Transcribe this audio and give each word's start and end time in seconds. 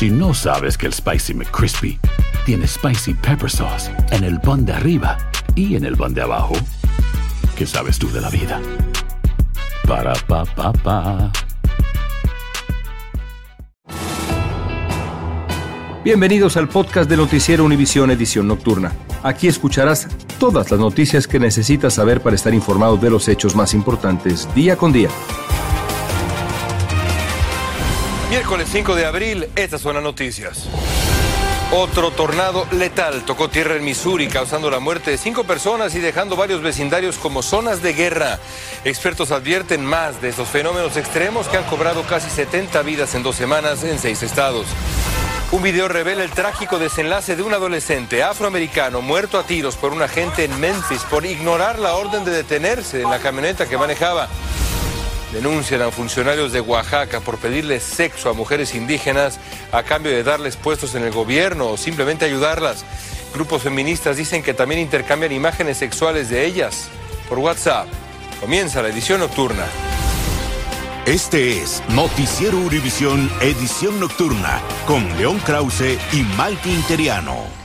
Si 0.00 0.08
no 0.08 0.32
sabes 0.32 0.78
que 0.78 0.86
el 0.86 0.94
Spicy 0.94 1.34
McCrispy 1.34 2.00
tiene 2.46 2.66
Spicy 2.66 3.12
Pepper 3.12 3.50
Sauce 3.50 3.90
en 4.12 4.24
el 4.24 4.40
pan 4.40 4.64
de 4.64 4.72
arriba 4.72 5.18
y 5.54 5.76
en 5.76 5.84
el 5.84 5.94
pan 5.94 6.14
de 6.14 6.22
abajo, 6.22 6.54
¿qué 7.54 7.66
sabes 7.66 7.98
tú 7.98 8.10
de 8.10 8.22
la 8.22 8.30
vida? 8.30 8.62
Para, 9.86 10.14
pa, 10.26 10.46
pa, 10.46 10.72
pa. 10.72 11.30
Bienvenidos 16.02 16.56
al 16.56 16.70
podcast 16.70 17.10
de 17.10 17.18
Noticiero 17.18 17.62
Univisión 17.62 18.10
Edición 18.10 18.48
Nocturna. 18.48 18.92
Aquí 19.22 19.48
escucharás 19.48 20.08
todas 20.38 20.70
las 20.70 20.80
noticias 20.80 21.26
que 21.26 21.38
necesitas 21.38 21.92
saber 21.92 22.22
para 22.22 22.36
estar 22.36 22.54
informado 22.54 22.96
de 22.96 23.10
los 23.10 23.28
hechos 23.28 23.54
más 23.54 23.74
importantes 23.74 24.48
día 24.54 24.76
con 24.76 24.94
día. 24.94 25.10
Miércoles 28.50 28.72
5 28.72 28.96
de 28.96 29.06
abril, 29.06 29.48
estas 29.54 29.80
son 29.80 29.94
las 29.94 30.02
noticias. 30.02 30.66
Otro 31.70 32.10
tornado 32.10 32.66
letal 32.72 33.22
tocó 33.24 33.48
tierra 33.48 33.76
en 33.76 33.84
Missouri, 33.84 34.26
causando 34.26 34.72
la 34.72 34.80
muerte 34.80 35.12
de 35.12 35.18
cinco 35.18 35.44
personas 35.44 35.94
y 35.94 36.00
dejando 36.00 36.34
varios 36.34 36.60
vecindarios 36.60 37.16
como 37.16 37.42
zonas 37.42 37.80
de 37.80 37.92
guerra. 37.92 38.40
Expertos 38.84 39.30
advierten 39.30 39.84
más 39.84 40.20
de 40.20 40.30
estos 40.30 40.48
fenómenos 40.48 40.96
extremos 40.96 41.46
que 41.46 41.58
han 41.58 41.64
cobrado 41.66 42.02
casi 42.02 42.28
70 42.28 42.82
vidas 42.82 43.14
en 43.14 43.22
dos 43.22 43.36
semanas 43.36 43.84
en 43.84 44.00
seis 44.00 44.20
estados. 44.24 44.66
Un 45.52 45.62
video 45.62 45.86
revela 45.86 46.24
el 46.24 46.30
trágico 46.30 46.80
desenlace 46.80 47.36
de 47.36 47.44
un 47.44 47.54
adolescente 47.54 48.24
afroamericano 48.24 49.00
muerto 49.00 49.38
a 49.38 49.44
tiros 49.44 49.76
por 49.76 49.92
un 49.92 50.02
agente 50.02 50.42
en 50.42 50.58
Memphis 50.58 51.02
por 51.02 51.24
ignorar 51.24 51.78
la 51.78 51.94
orden 51.94 52.24
de 52.24 52.32
detenerse 52.32 53.02
en 53.02 53.10
la 53.10 53.20
camioneta 53.20 53.68
que 53.68 53.78
manejaba. 53.78 54.28
Denuncian 55.32 55.80
a 55.82 55.92
funcionarios 55.92 56.52
de 56.52 56.60
Oaxaca 56.60 57.20
por 57.20 57.38
pedirles 57.38 57.84
sexo 57.84 58.30
a 58.30 58.32
mujeres 58.32 58.74
indígenas 58.74 59.38
a 59.70 59.84
cambio 59.84 60.10
de 60.10 60.24
darles 60.24 60.56
puestos 60.56 60.96
en 60.96 61.04
el 61.04 61.12
gobierno 61.12 61.68
o 61.68 61.76
simplemente 61.76 62.24
ayudarlas. 62.24 62.84
Grupos 63.32 63.62
feministas 63.62 64.16
dicen 64.16 64.42
que 64.42 64.54
también 64.54 64.80
intercambian 64.80 65.30
imágenes 65.30 65.78
sexuales 65.78 66.30
de 66.30 66.44
ellas 66.44 66.88
por 67.28 67.38
WhatsApp. 67.38 67.86
Comienza 68.40 68.82
la 68.82 68.88
edición 68.88 69.20
nocturna. 69.20 69.66
Este 71.06 71.62
es 71.62 71.82
Noticiero 71.90 72.58
Univisión 72.58 73.30
Edición 73.40 74.00
Nocturna 74.00 74.60
con 74.86 75.16
León 75.16 75.38
Krause 75.46 75.98
y 76.12 76.22
Malti 76.36 76.70
Interiano. 76.70 77.60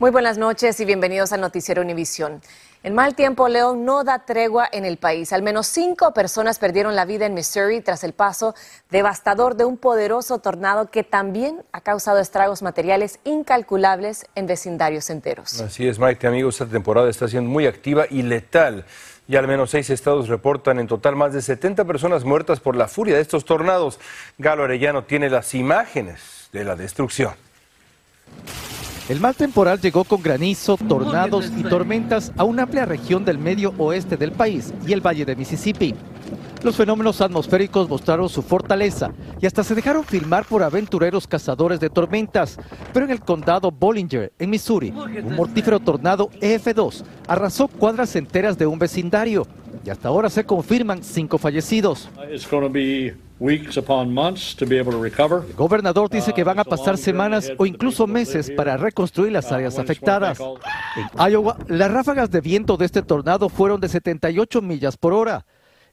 Muy 0.00 0.10
buenas 0.10 0.36
noches 0.36 0.80
y 0.80 0.84
bienvenidos 0.84 1.32
al 1.32 1.40
Noticiero 1.40 1.80
Univisión. 1.80 2.42
El 2.84 2.92
mal 2.92 3.14
tiempo, 3.14 3.48
León, 3.48 3.86
no 3.86 4.04
da 4.04 4.26
tregua 4.26 4.68
en 4.70 4.84
el 4.84 4.98
país. 4.98 5.32
Al 5.32 5.40
menos 5.40 5.66
cinco 5.68 6.12
personas 6.12 6.58
perdieron 6.58 6.94
la 6.94 7.06
vida 7.06 7.24
en 7.24 7.32
Missouri 7.32 7.80
tras 7.80 8.04
el 8.04 8.12
paso 8.12 8.54
devastador 8.90 9.56
de 9.56 9.64
un 9.64 9.78
poderoso 9.78 10.38
tornado 10.38 10.90
que 10.90 11.02
también 11.02 11.62
ha 11.72 11.80
causado 11.80 12.18
estragos 12.18 12.60
materiales 12.60 13.20
incalculables 13.24 14.26
en 14.34 14.46
vecindarios 14.46 15.08
enteros. 15.08 15.62
Así 15.62 15.88
es, 15.88 15.98
Mike, 15.98 16.26
amigos, 16.26 16.56
esta 16.60 16.70
temporada 16.70 17.08
está 17.08 17.26
siendo 17.26 17.48
muy 17.48 17.66
activa 17.66 18.04
y 18.10 18.20
letal. 18.20 18.84
Y 19.26 19.36
al 19.36 19.48
menos 19.48 19.70
seis 19.70 19.88
estados 19.88 20.28
reportan 20.28 20.78
en 20.78 20.86
total 20.86 21.16
más 21.16 21.32
de 21.32 21.40
70 21.40 21.86
personas 21.86 22.24
muertas 22.24 22.60
por 22.60 22.76
la 22.76 22.86
furia 22.86 23.16
de 23.16 23.22
estos 23.22 23.46
tornados. 23.46 23.98
Galo 24.36 24.64
Arellano 24.64 25.04
tiene 25.04 25.30
las 25.30 25.54
imágenes 25.54 26.50
de 26.52 26.64
la 26.64 26.76
destrucción. 26.76 27.32
El 29.06 29.20
mal 29.20 29.34
temporal 29.34 29.78
llegó 29.80 30.04
con 30.04 30.22
granizo, 30.22 30.78
tornados 30.78 31.52
y 31.54 31.62
tormentas 31.62 32.32
a 32.38 32.44
una 32.44 32.62
amplia 32.62 32.86
región 32.86 33.22
del 33.22 33.38
medio 33.38 33.74
oeste 33.76 34.16
del 34.16 34.32
país 34.32 34.72
y 34.86 34.94
el 34.94 35.02
valle 35.02 35.26
de 35.26 35.36
Mississippi. 35.36 35.94
Los 36.62 36.76
fenómenos 36.76 37.20
atmosféricos 37.20 37.86
mostraron 37.86 38.30
su 38.30 38.40
fortaleza 38.40 39.12
y 39.42 39.44
hasta 39.44 39.62
se 39.62 39.74
dejaron 39.74 40.04
filmar 40.04 40.46
por 40.46 40.62
aventureros 40.62 41.26
cazadores 41.26 41.78
de 41.80 41.90
tormentas. 41.90 42.56
Pero 42.94 43.04
en 43.04 43.12
el 43.12 43.20
condado 43.20 43.70
Bollinger, 43.70 44.32
en 44.38 44.48
Missouri, 44.48 44.88
un 44.90 45.36
mortífero 45.36 45.78
tornado 45.80 46.30
EF2 46.40 47.04
arrasó 47.28 47.68
cuadras 47.68 48.16
enteras 48.16 48.56
de 48.56 48.64
un 48.64 48.78
vecindario 48.78 49.46
y 49.84 49.90
hasta 49.90 50.08
ahora 50.08 50.30
se 50.30 50.44
confirman 50.44 51.04
cinco 51.04 51.36
fallecidos. 51.36 52.08
El 53.40 53.68
gobernador 55.56 56.08
dice 56.08 56.32
que 56.32 56.44
van 56.44 56.60
a 56.60 56.64
pasar 56.64 56.96
semanas 56.96 57.52
o 57.58 57.66
incluso 57.66 58.06
meses 58.06 58.52
para 58.52 58.76
reconstruir 58.76 59.32
las 59.32 59.50
áreas 59.50 59.78
afectadas. 59.78 60.38
En 60.38 61.32
Iowa, 61.32 61.58
las 61.66 61.90
ráfagas 61.90 62.30
de 62.30 62.40
viento 62.40 62.76
de 62.76 62.86
este 62.86 63.02
tornado 63.02 63.48
fueron 63.48 63.80
de 63.80 63.88
78 63.88 64.62
millas 64.62 64.96
por 64.96 65.12
hora. 65.12 65.44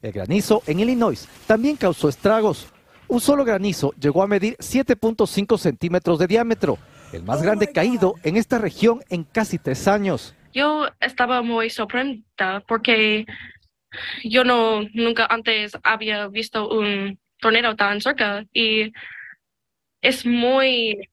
El 0.02 0.12
granizo 0.12 0.62
en 0.66 0.80
Illinois 0.80 1.28
también 1.46 1.76
causó 1.76 2.08
estragos. 2.08 2.68
Un 3.08 3.20
solo 3.20 3.44
granizo 3.44 3.92
llegó 4.00 4.22
a 4.22 4.28
medir 4.28 4.56
7.5 4.58 5.58
centímetros 5.58 6.20
de 6.20 6.28
diámetro, 6.28 6.78
el 7.12 7.24
más 7.24 7.42
grande 7.42 7.72
caído 7.72 8.14
en 8.22 8.36
esta 8.36 8.58
región 8.58 9.00
en 9.10 9.24
casi 9.24 9.58
tres 9.58 9.88
años. 9.88 10.34
Yo 10.54 10.86
estaba 11.00 11.42
muy 11.42 11.70
sorprendida 11.70 12.62
porque 12.68 13.26
yo 14.22 14.44
no 14.44 14.82
nunca 14.94 15.26
antes 15.28 15.72
había 15.82 16.28
visto 16.28 16.68
un 16.68 17.18
tornado 17.42 17.76
tan 17.76 18.00
cerca 18.00 18.46
y 18.54 18.92
es 20.00 20.24
muy 20.24 21.10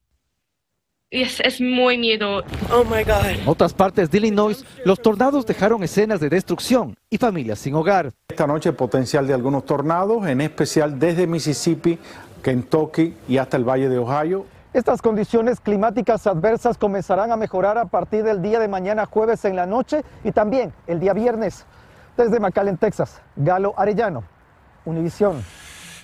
es, 1.10 1.40
es, 1.40 1.60
muy 1.60 1.98
miedo. 1.98 2.44
Oh 2.72 2.84
my 2.84 3.02
God. 3.02 3.26
En 3.26 3.48
otras 3.48 3.74
partes 3.74 4.08
de 4.12 4.18
Illinois, 4.18 4.64
los 4.84 5.02
tornados 5.02 5.44
dejaron 5.44 5.82
escenas 5.82 6.20
de 6.20 6.28
destrucción 6.28 6.94
y 7.10 7.18
familias 7.18 7.58
sin 7.58 7.74
hogar. 7.74 8.12
Esta 8.28 8.46
noche 8.46 8.72
potencial 8.72 9.26
de 9.26 9.34
algunos 9.34 9.66
tornados, 9.66 10.24
en 10.28 10.40
especial 10.40 11.00
desde 11.00 11.26
Mississippi, 11.26 11.98
Kentucky 12.44 13.16
y 13.28 13.38
hasta 13.38 13.56
el 13.56 13.64
Valle 13.68 13.88
de 13.88 13.98
Ohio. 13.98 14.46
Estas 14.72 15.02
condiciones 15.02 15.58
climáticas 15.58 16.28
adversas 16.28 16.78
comenzarán 16.78 17.32
a 17.32 17.36
mejorar 17.36 17.76
a 17.76 17.86
partir 17.86 18.22
del 18.22 18.40
día 18.40 18.60
de 18.60 18.68
mañana 18.68 19.04
jueves 19.04 19.44
en 19.44 19.56
la 19.56 19.66
noche 19.66 20.04
y 20.22 20.30
también 20.30 20.72
el 20.86 21.00
día 21.00 21.12
viernes. 21.12 21.66
Desde 22.16 22.38
McAllen, 22.38 22.76
Texas, 22.76 23.20
Galo 23.34 23.74
Arellano, 23.76 24.22
Univisión. 24.84 25.42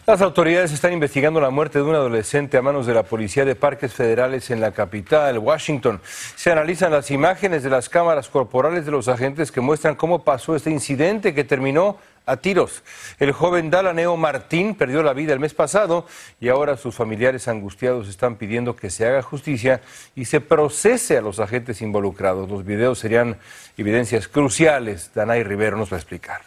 Las 0.06 0.22
autoridades 0.22 0.70
están 0.70 0.92
investigando 0.92 1.40
la 1.40 1.50
muerte 1.50 1.80
de 1.80 1.84
un 1.84 1.96
adolescente 1.96 2.56
a 2.56 2.62
manos 2.62 2.86
de 2.86 2.94
la 2.94 3.02
Policía 3.02 3.44
de 3.44 3.56
Parques 3.56 3.92
Federales 3.92 4.52
en 4.52 4.60
la 4.60 4.70
capital, 4.70 5.36
Washington. 5.40 6.00
Se 6.36 6.52
analizan 6.52 6.92
las 6.92 7.10
imágenes 7.10 7.64
de 7.64 7.70
las 7.70 7.88
cámaras 7.88 8.28
corporales 8.28 8.86
de 8.86 8.92
los 8.92 9.08
agentes 9.08 9.50
que 9.50 9.60
muestran 9.60 9.96
cómo 9.96 10.22
pasó 10.22 10.54
este 10.54 10.70
incidente 10.70 11.34
que 11.34 11.42
terminó 11.42 11.98
a 12.24 12.36
tiros. 12.36 12.84
El 13.18 13.32
joven 13.32 13.68
Dalaneo 13.68 14.16
Martín 14.16 14.76
perdió 14.76 15.02
la 15.02 15.12
vida 15.12 15.32
el 15.32 15.40
mes 15.40 15.54
pasado 15.54 16.06
y 16.38 16.50
ahora 16.50 16.76
sus 16.76 16.94
familiares 16.94 17.48
angustiados 17.48 18.06
están 18.06 18.36
pidiendo 18.36 18.76
que 18.76 18.90
se 18.90 19.06
haga 19.06 19.22
justicia 19.22 19.80
y 20.14 20.26
se 20.26 20.40
procese 20.40 21.18
a 21.18 21.20
los 21.20 21.40
agentes 21.40 21.82
involucrados. 21.82 22.48
Los 22.48 22.64
videos 22.64 23.00
serían 23.00 23.38
evidencias 23.76 24.28
cruciales. 24.28 25.10
Danay 25.16 25.42
Rivero 25.42 25.76
nos 25.76 25.90
va 25.92 25.96
a 25.96 25.98
explicar. 25.98 26.42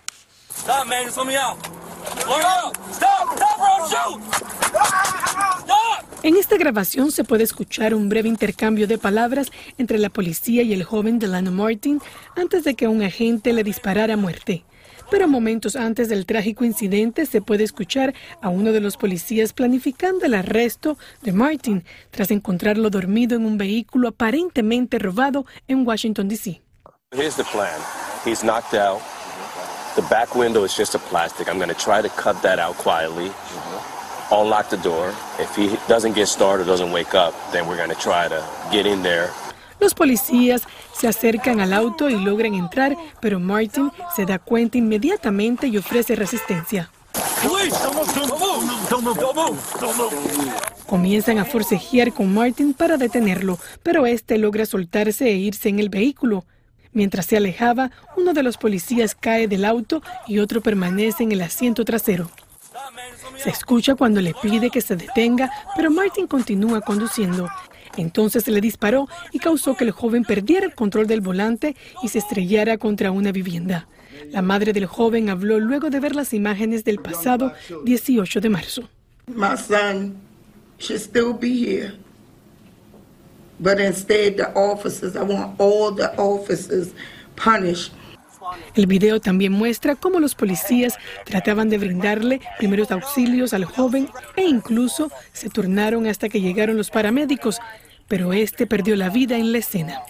En 6.22 6.36
esta 6.36 6.58
grabación 6.58 7.12
se 7.12 7.24
puede 7.24 7.44
escuchar 7.44 7.94
un 7.94 8.09
breve 8.09 8.28
intercambio 8.28 8.88
de 8.88 8.98
palabras 8.98 9.52
entre 9.78 9.98
la 9.98 10.09
policía 10.09 10.64
y 10.64 10.74
el 10.74 10.84
joven 10.84 11.18
Delano 11.18 11.52
Martin 11.52 12.02
antes 12.36 12.64
de 12.64 12.75
que 12.75 12.88
un 12.88 13.02
agente 13.02 13.53
le 13.53 13.64
disparara 13.64 14.16
a 14.16 14.18
muerte. 14.18 14.66
Pero 15.09 15.28
momentos 15.28 15.75
antes 15.75 16.08
del 16.09 16.25
trágico 16.25 16.66
incidente 16.66 17.25
se 17.25 17.42
puede 17.42 17.64
escuchar 17.64 18.14
a 18.42 18.50
uno 18.50 18.72
de 18.72 18.80
los 18.80 18.98
policías 18.98 19.53
planificando 19.53 20.25
el 20.25 20.34
arresto 20.34 20.98
de 21.22 21.31
Martin 21.31 21.84
tras 22.12 22.31
encontrarlo 22.31 22.90
dormido 22.90 23.36
en 23.36 23.46
un 23.46 23.58
vehículo 23.58 24.09
aparentemente 24.09 25.00
robado 25.00 25.46
en 25.68 25.88
Washington, 25.88 26.28
D.C. 26.28 26.62
Here's 27.12 27.36
the 27.36 27.44
plan. 27.46 27.80
He's 28.24 28.44
knocked 28.44 28.75
out. 28.75 29.02
The 30.00 30.08
back 30.08 30.34
window 30.34 30.64
is 30.64 30.78
just 30.78 30.96
a 30.96 30.98
plastic. 30.98 31.50
I'm 31.50 31.58
going 31.58 31.76
to 31.76 31.76
try 31.76 32.02
to 32.02 32.08
cut 32.08 32.42
that 32.42 32.58
out 32.58 32.78
quietly. 32.78 33.34
Unlock 34.32 34.70
the 34.70 34.78
door. 34.78 35.14
If 35.38 35.54
he 35.58 35.76
doesn't 35.90 36.16
get 36.16 36.28
started, 36.28 36.68
doesn't 36.68 36.94
wake 36.94 37.13
up, 37.13 37.34
then 37.51 37.68
we're 37.68 37.75
going 37.75 37.90
to 37.90 38.00
try 38.00 38.30
to 38.30 38.42
get 38.72 38.86
in 38.86 39.04
there. 39.04 39.30
Los 39.81 39.94
policías 39.94 40.62
se 40.94 41.10
acercan 41.10 41.60
al 41.60 41.74
auto 41.74 42.10
y 42.10 42.16
logran 42.16 42.54
entrar, 42.54 42.96
pero 43.19 43.42
Martin 43.42 43.92
se 44.16 44.25
da 44.25 44.40
cuenta 44.40 44.78
inmediatamente 44.78 45.68
y 45.68 45.78
ofrece 45.78 46.16
resistencia. 46.16 46.90
Comienzan 50.88 51.40
a 51.40 51.44
forcejear 51.46 52.13
con 52.13 52.34
Martin 52.34 52.74
para 52.74 52.96
detenerlo, 52.96 53.60
pero 53.84 54.06
este 54.06 54.38
logra 54.38 54.66
soltarse 54.66 55.28
e 55.28 55.36
irse 55.36 55.68
en 55.68 55.80
el 55.80 55.90
vehículo. 55.90 56.46
Mientras 56.91 57.27
se 57.27 57.38
alejaba, 57.38 57.91
uno 58.18 58.33
de 58.33 58.44
los 58.44 58.57
policías 58.57 59.15
cae 59.15 59.47
del 59.47 59.65
auto 59.65 60.01
y 60.27 60.39
otro 60.39 60.62
permanece 60.62 61.24
en 61.24 61.31
el 61.31 61.41
asiento 61.41 61.86
trasero. 61.86 62.30
Se 63.38 63.50
escucha 63.50 63.95
cuando 63.95 64.21
le 64.21 64.33
pide 64.41 64.69
que 64.69 64.81
se 64.81 64.95
detenga, 64.95 65.51
pero 65.75 65.91
Martin 65.91 66.27
continúa 66.27 66.81
conduciendo. 66.81 67.50
Entonces 67.97 68.47
le 68.47 68.62
disparó 68.62 69.07
y 69.31 69.39
causó 69.39 69.75
que 69.75 69.83
el 69.83 69.91
joven 69.91 70.24
perdiera 70.24 70.65
el 70.65 70.75
control 70.75 71.07
del 71.07 71.21
volante 71.21 71.75
y 72.01 72.09
se 72.09 72.19
estrellara 72.19 72.77
contra 72.77 73.12
una 73.12 73.31
vivienda. 73.31 73.88
La 74.31 74.41
madre 74.41 74.74
del 74.74 74.86
joven 74.86 75.30
habló 75.30 75.59
luego 75.59 75.89
de 75.89 76.00
ver 76.00 76.15
las 76.15 76.33
imágenes 76.33 76.83
del 76.83 77.00
pasado 77.00 77.53
18 77.86 78.41
de 78.41 78.50
marzo. 78.50 78.89
My 79.27 79.56
son 79.56 80.15
should 80.80 81.01
still 81.01 81.33
be 81.33 81.50
here 81.50 81.94
but 83.60 83.80
instead 83.80 84.38
the 84.38 84.52
officers, 84.56 85.16
I 85.16 85.24
want 85.24 85.60
all 85.60 85.92
the 85.94 86.12
officers 86.18 86.94
punished. 87.36 87.94
El 88.74 88.88
video 88.88 89.20
también 89.20 89.52
muestra 89.52 89.96
cómo 89.96 90.20
los 90.20 90.34
policías 90.34 90.98
trataban 91.26 91.70
de 91.70 91.78
brindarle 91.78 92.42
primeros 92.58 92.92
auxilios 92.92 93.54
al 93.54 93.66
joven 93.66 94.10
e 94.36 94.44
incluso 94.44 95.12
se 95.34 95.50
turnaron 95.50 96.08
hasta 96.08 96.30
que 96.30 96.42
llegaron 96.42 96.78
los 96.78 96.90
paramédicos, 96.90 97.60
pero 98.08 98.34
este 98.34 98.66
perdió 98.66 98.96
la 98.96 99.10
vida 99.10 99.38
en 99.38 99.52
la 99.52 99.60
escena. 99.60 100.02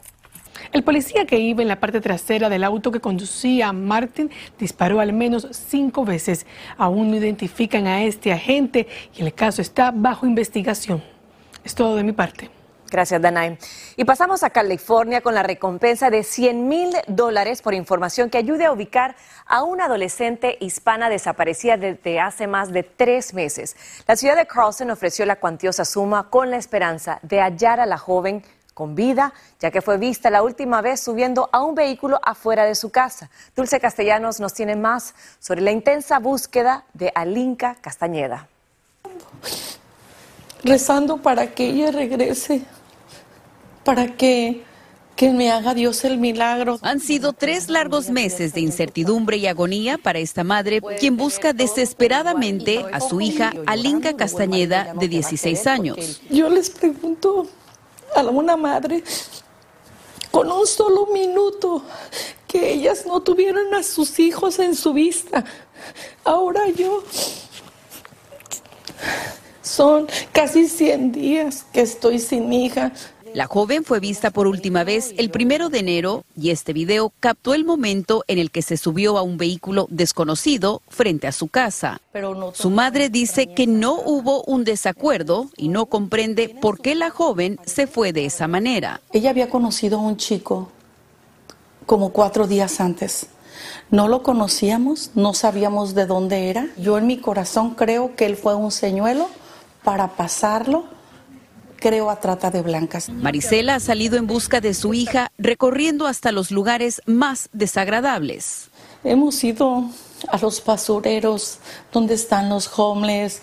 El 0.72 0.84
policía 0.84 1.25
que 1.25 1.40
iba 1.40 1.63
en 1.63 1.68
la 1.68 1.80
parte 1.80 2.00
trasera 2.00 2.48
del 2.48 2.63
auto 2.63 2.92
que 2.92 3.00
conducía 3.00 3.69
a 3.69 3.74
Martin 3.74 4.30
disparó 4.60 5.00
al 5.00 5.13
menos 5.13 5.48
cinco 5.51 6.06
veces. 6.06 6.46
Aún 6.78 7.10
no 7.10 7.18
identifican 7.18 7.88
a 7.88 8.04
este 8.04 8.31
agente 8.31 8.88
y 9.18 9.24
el 9.24 9.34
caso 9.34 9.62
está 9.62 9.92
bajo 9.92 10.28
investigación. 10.28 11.01
Es 11.63 11.74
todo 11.74 11.96
de 11.96 12.04
mi 12.04 12.12
parte. 12.12 12.51
Gracias, 12.89 13.21
Danay. 13.21 13.57
Y 13.97 14.06
pasamos 14.06 14.44
a 14.44 14.50
California 14.50 15.21
con 15.21 15.36
la 15.36 15.44
recompensa 15.44 16.09
de 16.09 16.24
100 16.24 16.68
mil 16.68 16.89
dólares 17.07 17.62
por 17.62 17.74
información 17.74 18.30
que 18.30 18.38
ayude 18.38 18.65
a 18.65 18.71
ubicar 18.71 19.15
a 19.45 19.63
una 19.63 19.86
adolescente 19.86 20.57
hispana 20.59 21.09
desaparecida 21.09 21.77
desde 21.77 22.19
hace 22.19 22.47
más 22.47 22.71
de 22.71 22.83
tres 22.83 23.33
meses. 23.33 23.75
La 24.07 24.15
ciudad 24.15 24.36
de 24.36 24.47
Carlson 24.47 24.91
ofreció 24.91 25.25
la 25.25 25.36
cuantiosa 25.38 25.86
suma 25.86 26.30
con 26.30 26.50
la 26.50 26.57
esperanza 26.57 27.19
de 27.21 27.41
hallar 27.41 27.80
a 27.80 27.86
la 27.86 27.97
joven 27.97 28.44
con 28.74 28.95
vida, 28.95 29.33
ya 29.59 29.71
que 29.71 29.81
fue 29.81 29.97
vista 29.97 30.30
la 30.30 30.41
última 30.41 30.81
vez 30.81 31.01
subiendo 31.01 31.50
a 31.51 31.62
un 31.62 31.75
vehículo 31.75 32.18
afuera 32.24 32.63
de 32.63 32.75
su 32.75 32.91
casa. 32.91 33.30
Dulce 33.53 33.80
Castellanos 33.80 34.39
nos 34.39 34.53
tiene 34.53 34.77
más 34.77 35.13
sobre 35.39 35.59
la 35.59 35.71
intensa 35.71 36.18
búsqueda 36.19 36.86
de 36.94 37.12
Alinka 37.13 37.75
Castañeda. 37.81 38.47
Rezando 40.63 41.18
para 41.18 41.47
que 41.47 41.65
ella 41.65 41.91
regrese 41.91 42.63
para 43.83 44.15
que, 44.15 44.63
que 45.15 45.31
me 45.31 45.51
haga 45.51 45.73
Dios 45.73 46.03
el 46.05 46.17
milagro. 46.17 46.79
Han 46.81 46.99
sido 46.99 47.33
tres 47.33 47.69
largos 47.69 48.09
meses 48.09 48.53
de 48.53 48.61
incertidumbre 48.61 49.37
y 49.37 49.47
agonía 49.47 49.97
para 49.97 50.19
esta 50.19 50.43
madre, 50.43 50.81
quien 50.99 51.17
busca 51.17 51.53
desesperadamente 51.53 52.85
a 52.91 52.99
su 52.99 53.21
hija 53.21 53.53
Alinka 53.65 54.15
Castañeda, 54.15 54.93
de 54.93 55.07
16 55.07 55.67
años. 55.67 56.21
Yo 56.29 56.49
les 56.49 56.69
pregunto 56.69 57.47
a 58.15 58.21
una 58.23 58.57
madre 58.57 59.03
con 60.31 60.51
un 60.51 60.67
solo 60.67 61.07
minuto 61.07 61.83
que 62.47 62.73
ellas 62.73 63.05
no 63.05 63.21
tuvieran 63.21 63.73
a 63.73 63.83
sus 63.83 64.19
hijos 64.19 64.59
en 64.59 64.75
su 64.75 64.93
vista. 64.93 65.45
Ahora 66.23 66.67
yo 66.69 67.03
son 69.61 70.07
casi 70.31 70.67
100 70.67 71.11
días 71.11 71.65
que 71.71 71.81
estoy 71.81 72.19
sin 72.19 72.51
hija. 72.51 72.91
La 73.33 73.47
joven 73.47 73.83
fue 73.83 73.99
vista 73.99 74.31
por 74.31 74.47
última 74.47 74.83
vez 74.83 75.13
el 75.17 75.29
primero 75.29 75.69
de 75.69 75.79
enero 75.79 76.23
y 76.35 76.49
este 76.49 76.73
video 76.73 77.11
captó 77.19 77.53
el 77.53 77.63
momento 77.63 78.23
en 78.27 78.39
el 78.39 78.49
que 78.49 78.61
se 78.61 78.77
subió 78.77 79.17
a 79.17 79.21
un 79.21 79.37
vehículo 79.37 79.87
desconocido 79.89 80.81
frente 80.89 81.27
a 81.27 81.31
su 81.31 81.47
casa. 81.47 82.01
Su 82.53 82.69
madre 82.69 83.09
dice 83.09 83.53
que 83.53 83.67
no 83.67 83.99
hubo 83.99 84.43
un 84.43 84.63
desacuerdo 84.63 85.49
y 85.57 85.69
no 85.69 85.85
comprende 85.85 86.49
por 86.49 86.81
qué 86.81 86.95
la 86.95 87.09
joven 87.11 87.59
se 87.65 87.87
fue 87.87 88.13
de 88.13 88.25
esa 88.25 88.47
manera. 88.47 89.01
Ella 89.13 89.29
había 89.29 89.49
conocido 89.49 89.99
a 89.99 90.01
un 90.01 90.17
chico 90.17 90.69
como 91.85 92.11
cuatro 92.11 92.47
días 92.47 92.79
antes. 92.79 93.27
No 93.91 94.07
lo 94.07 94.23
conocíamos, 94.23 95.11
no 95.15 95.33
sabíamos 95.33 95.93
de 95.93 96.05
dónde 96.05 96.49
era. 96.49 96.67
Yo 96.77 96.97
en 96.97 97.07
mi 97.07 97.17
corazón 97.17 97.75
creo 97.75 98.15
que 98.15 98.25
él 98.25 98.37
fue 98.37 98.55
un 98.55 98.71
señuelo 98.71 99.29
para 99.83 100.09
pasarlo 100.15 100.85
creo 101.79 102.09
a 102.09 102.19
trata 102.19 102.51
de 102.51 102.61
blancas. 102.61 103.09
Marisela 103.09 103.75
ha 103.75 103.79
salido 103.79 104.17
en 104.17 104.27
busca 104.27 104.61
de 104.61 104.73
su 104.73 104.93
hija 104.93 105.31
recorriendo 105.37 106.07
hasta 106.07 106.31
los 106.31 106.51
lugares 106.51 107.01
más 107.05 107.49
desagradables. 107.53 108.69
Hemos 109.03 109.43
ido 109.43 109.85
a 110.27 110.37
los 110.37 110.63
basureros 110.63 111.59
donde 111.91 112.13
están 112.15 112.49
los 112.49 112.69
homeless, 112.77 113.41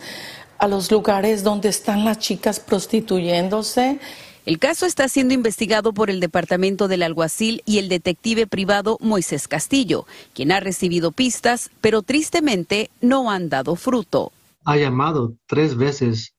a 0.59 0.69
los 0.69 0.91
lugares 0.91 1.43
donde 1.43 1.69
están 1.69 2.05
las 2.05 2.19
chicas 2.19 2.61
prostituyéndose. 2.61 3.99
El 4.45 4.61
caso 4.61 4.87
está 4.87 5.09
siendo 5.09 5.35
investigado 5.35 5.93
por 5.93 6.09
el 6.09 6.21
Departamento 6.21 6.87
del 6.87 7.03
Alguacil 7.03 7.63
y 7.67 7.79
el 7.79 7.89
detective 7.89 8.47
privado 8.47 8.97
Moisés 9.01 9.49
Castillo, 9.49 10.07
quien 10.35 10.53
ha 10.53 10.61
recibido 10.61 11.11
pistas, 11.11 11.71
pero 11.81 12.03
tristemente 12.03 12.91
no 13.01 13.31
han 13.31 13.49
dado 13.49 13.75
fruto. 13.75 14.31
Ha 14.65 14.77
llamado 14.77 15.35
tres 15.47 15.77
veces 15.77 16.36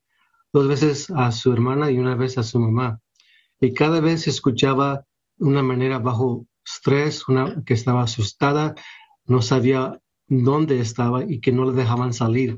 dos 0.53 0.67
veces 0.67 1.09
a 1.15 1.31
su 1.31 1.51
hermana 1.51 1.91
y 1.91 1.99
una 1.99 2.15
vez 2.15 2.37
a 2.37 2.43
su 2.43 2.59
mamá. 2.59 2.99
Y 3.59 3.73
cada 3.73 3.99
vez 3.99 4.27
escuchaba 4.27 5.05
una 5.39 5.63
manera 5.63 5.99
bajo 5.99 6.45
estrés, 6.65 7.27
una 7.27 7.63
que 7.65 7.73
estaba 7.73 8.03
asustada, 8.03 8.75
no 9.25 9.41
sabía 9.41 9.99
dónde 10.27 10.79
estaba 10.79 11.23
y 11.23 11.39
que 11.39 11.51
no 11.51 11.65
le 11.65 11.73
dejaban 11.73 12.13
salir. 12.13 12.57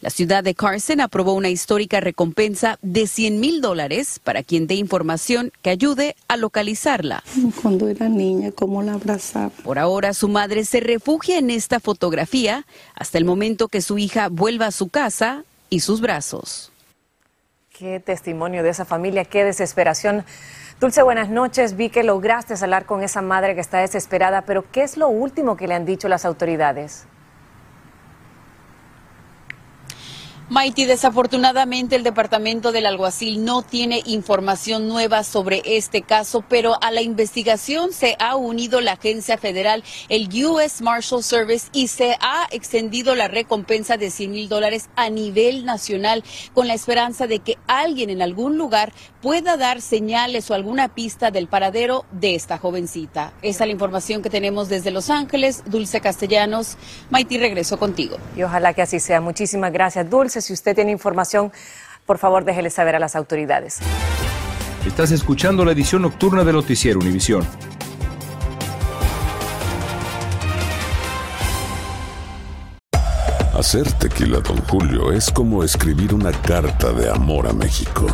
La 0.00 0.10
ciudad 0.10 0.42
de 0.42 0.54
Carson 0.54 1.00
aprobó 1.00 1.34
una 1.34 1.50
histórica 1.50 2.00
recompensa 2.00 2.78
de 2.80 3.06
100 3.06 3.40
mil 3.40 3.60
dólares 3.60 4.18
para 4.22 4.42
quien 4.42 4.66
dé 4.66 4.74
información 4.74 5.52
que 5.60 5.70
ayude 5.70 6.16
a 6.28 6.38
localizarla. 6.38 7.22
Cuando 7.62 7.88
era 7.88 8.08
niña, 8.08 8.52
¿cómo 8.52 8.82
la 8.82 8.94
abrazaba? 8.94 9.50
Por 9.50 9.78
ahora, 9.78 10.14
su 10.14 10.28
madre 10.28 10.64
se 10.64 10.80
refugia 10.80 11.38
en 11.38 11.50
esta 11.50 11.78
fotografía 11.78 12.66
hasta 12.94 13.18
el 13.18 13.26
momento 13.26 13.68
que 13.68 13.82
su 13.82 13.98
hija 13.98 14.28
vuelva 14.30 14.66
a 14.66 14.72
su 14.72 14.88
casa 14.88 15.44
y 15.74 15.80
sus 15.80 16.00
brazos. 16.00 16.70
Qué 17.76 17.98
testimonio 17.98 18.62
de 18.62 18.70
esa 18.70 18.84
familia, 18.84 19.24
qué 19.24 19.42
desesperación. 19.42 20.24
Dulce, 20.78 21.02
buenas 21.02 21.28
noches. 21.28 21.76
Vi 21.76 21.90
que 21.90 22.04
lograste 22.04 22.54
hablar 22.54 22.86
con 22.86 23.02
esa 23.02 23.22
madre 23.22 23.56
que 23.56 23.60
está 23.60 23.78
desesperada, 23.78 24.42
pero 24.42 24.64
¿qué 24.70 24.84
es 24.84 24.96
lo 24.96 25.08
último 25.08 25.56
que 25.56 25.66
le 25.66 25.74
han 25.74 25.84
dicho 25.84 26.06
las 26.06 26.24
autoridades? 26.24 27.06
Maiti, 30.54 30.84
desafortunadamente 30.84 31.96
el 31.96 32.04
departamento 32.04 32.70
del 32.70 32.86
alguacil 32.86 33.44
no 33.44 33.62
tiene 33.62 34.04
información 34.06 34.86
nueva 34.86 35.24
sobre 35.24 35.60
este 35.64 36.02
caso, 36.02 36.44
pero 36.48 36.80
a 36.80 36.92
la 36.92 37.02
investigación 37.02 37.92
se 37.92 38.14
ha 38.20 38.36
unido 38.36 38.80
la 38.80 38.92
agencia 38.92 39.36
federal, 39.36 39.82
el 40.08 40.28
U.S. 40.44 40.80
Marshal 40.80 41.24
Service, 41.24 41.66
y 41.72 41.88
se 41.88 42.16
ha 42.20 42.46
extendido 42.52 43.16
la 43.16 43.26
recompensa 43.26 43.96
de 43.96 44.12
100 44.12 44.30
mil 44.30 44.48
dólares 44.48 44.90
a 44.94 45.10
nivel 45.10 45.64
nacional 45.64 46.22
con 46.52 46.68
la 46.68 46.74
esperanza 46.74 47.26
de 47.26 47.40
que 47.40 47.58
alguien 47.66 48.08
en 48.08 48.22
algún 48.22 48.56
lugar 48.56 48.92
pueda 49.20 49.56
dar 49.56 49.80
señales 49.80 50.52
o 50.52 50.54
alguna 50.54 50.94
pista 50.94 51.32
del 51.32 51.48
paradero 51.48 52.04
de 52.12 52.36
esta 52.36 52.58
jovencita. 52.58 53.32
Esa 53.42 53.64
es 53.64 53.68
la 53.68 53.72
información 53.72 54.22
que 54.22 54.30
tenemos 54.30 54.68
desde 54.68 54.92
Los 54.92 55.10
Ángeles. 55.10 55.64
Dulce 55.66 56.00
Castellanos, 56.00 56.76
Maiti, 57.10 57.38
regreso 57.38 57.76
contigo. 57.76 58.18
Y 58.36 58.44
ojalá 58.44 58.72
que 58.72 58.82
así 58.82 59.00
sea. 59.00 59.20
Muchísimas 59.20 59.72
gracias, 59.72 60.08
Dulce. 60.08 60.43
Si 60.44 60.52
usted 60.52 60.74
tiene 60.74 60.92
información, 60.92 61.52
por 62.04 62.18
favor 62.18 62.44
déjele 62.44 62.68
saber 62.68 62.94
a 62.94 62.98
las 62.98 63.16
autoridades. 63.16 63.78
Estás 64.86 65.10
escuchando 65.10 65.64
la 65.64 65.72
edición 65.72 66.02
nocturna 66.02 66.44
de 66.44 66.52
Noticiero 66.52 67.00
Univisión. 67.00 67.46
Hacer 73.54 73.90
tequila, 73.92 74.40
don 74.40 74.58
Julio, 74.64 75.12
es 75.12 75.30
como 75.30 75.64
escribir 75.64 76.12
una 76.12 76.30
carta 76.30 76.92
de 76.92 77.08
amor 77.08 77.46
a 77.46 77.54
México. 77.54 78.06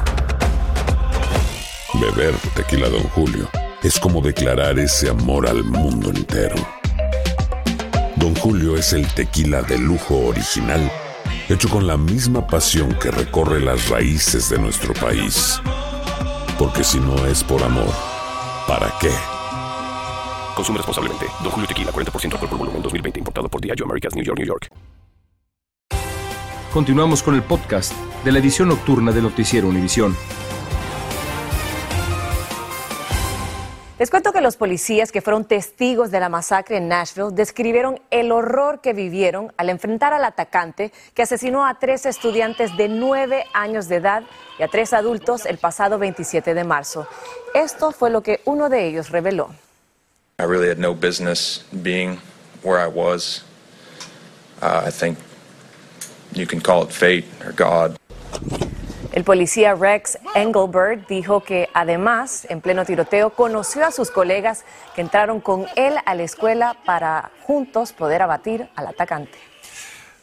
Beber 1.94 2.36
tequila, 2.54 2.88
don 2.88 3.02
Julio, 3.08 3.48
es 3.82 3.98
como 3.98 4.20
declarar 4.20 4.78
ese 4.78 5.10
amor 5.10 5.48
al 5.48 5.64
mundo 5.64 6.10
entero. 6.10 6.54
Don 8.14 8.36
Julio 8.36 8.76
es 8.76 8.92
el 8.92 9.08
tequila 9.14 9.62
de 9.62 9.78
lujo 9.78 10.28
original 10.28 10.88
hecho 11.52 11.68
con 11.68 11.86
la 11.86 11.96
misma 11.96 12.46
pasión 12.46 12.94
que 13.00 13.10
recorre 13.10 13.60
las 13.60 13.88
raíces 13.88 14.50
de 14.50 14.58
nuestro 14.58 14.94
país. 14.94 15.60
Porque 16.58 16.84
si 16.84 17.00
no 17.00 17.26
es 17.26 17.42
por 17.42 17.62
amor, 17.62 17.92
¿para 18.68 18.92
qué? 19.00 19.10
Consume 20.54 20.78
responsablemente. 20.78 21.26
Don 21.42 21.50
Julio 21.50 21.66
Tequila, 21.66 21.90
40% 21.90 22.32
alcohol 22.34 22.48
por 22.48 22.58
volumen, 22.58 22.82
2020. 22.82 23.18
Importado 23.18 23.48
por 23.48 23.60
Diageo 23.60 23.84
Americas, 23.84 24.14
New 24.14 24.24
York, 24.24 24.38
New 24.38 24.46
York. 24.46 24.68
Continuamos 26.72 27.22
con 27.22 27.34
el 27.34 27.42
podcast 27.42 27.92
de 28.24 28.30
la 28.30 28.38
edición 28.38 28.68
nocturna 28.68 29.10
de 29.10 29.22
Noticiero 29.22 29.66
Univisión. 29.66 30.16
Les 34.00 34.08
cuento 34.08 34.32
que 34.32 34.40
los 34.40 34.56
policías 34.56 35.12
que 35.12 35.20
fueron 35.20 35.44
testigos 35.44 36.10
de 36.10 36.20
la 36.20 36.30
masacre 36.30 36.78
en 36.78 36.88
Nashville 36.88 37.34
describieron 37.34 38.00
el 38.10 38.32
horror 38.32 38.80
que 38.80 38.94
vivieron 38.94 39.52
al 39.58 39.68
enfrentar 39.68 40.14
al 40.14 40.24
atacante 40.24 40.90
que 41.12 41.20
asesinó 41.20 41.66
a 41.66 41.78
tres 41.78 42.06
estudiantes 42.06 42.74
de 42.78 42.88
nueve 42.88 43.44
años 43.52 43.88
de 43.88 43.96
edad 43.96 44.22
y 44.58 44.62
a 44.62 44.68
tres 44.68 44.94
adultos 44.94 45.44
el 45.44 45.58
pasado 45.58 45.98
27 45.98 46.54
de 46.54 46.64
marzo. 46.64 47.06
Esto 47.52 47.92
fue 47.92 48.08
lo 48.08 48.22
que 48.22 48.40
uno 48.46 48.70
de 48.70 48.86
ellos 48.86 49.10
reveló. 49.10 49.50
I 50.38 50.44
really 50.44 50.70
had 50.70 50.78
no 50.78 50.94
business 50.94 51.66
being 51.82 52.18
where 52.62 52.82
I 52.82 52.88
was. 52.88 53.44
Uh, 54.62 54.82
I 54.86 54.90
think 54.90 55.18
you 56.32 56.46
can 56.46 56.62
call 56.62 56.84
it 56.84 56.90
fate 56.90 57.26
or 57.44 57.52
God. 57.52 57.99
El 59.12 59.24
policía 59.24 59.74
Rex 59.74 60.18
Engelbert 60.36 61.08
dijo 61.08 61.40
que 61.40 61.68
además, 61.74 62.46
en 62.48 62.60
pleno 62.60 62.84
tiroteo, 62.84 63.30
conoció 63.30 63.84
a 63.84 63.90
sus 63.90 64.08
colegas 64.08 64.64
que 64.94 65.00
entraron 65.00 65.40
con 65.40 65.66
él 65.74 65.96
a 66.06 66.14
la 66.14 66.22
escuela 66.22 66.76
para 66.84 67.32
juntos 67.42 67.92
poder 67.92 68.22
abatir 68.22 68.68
al 68.76 68.86
atacante. 68.86 69.49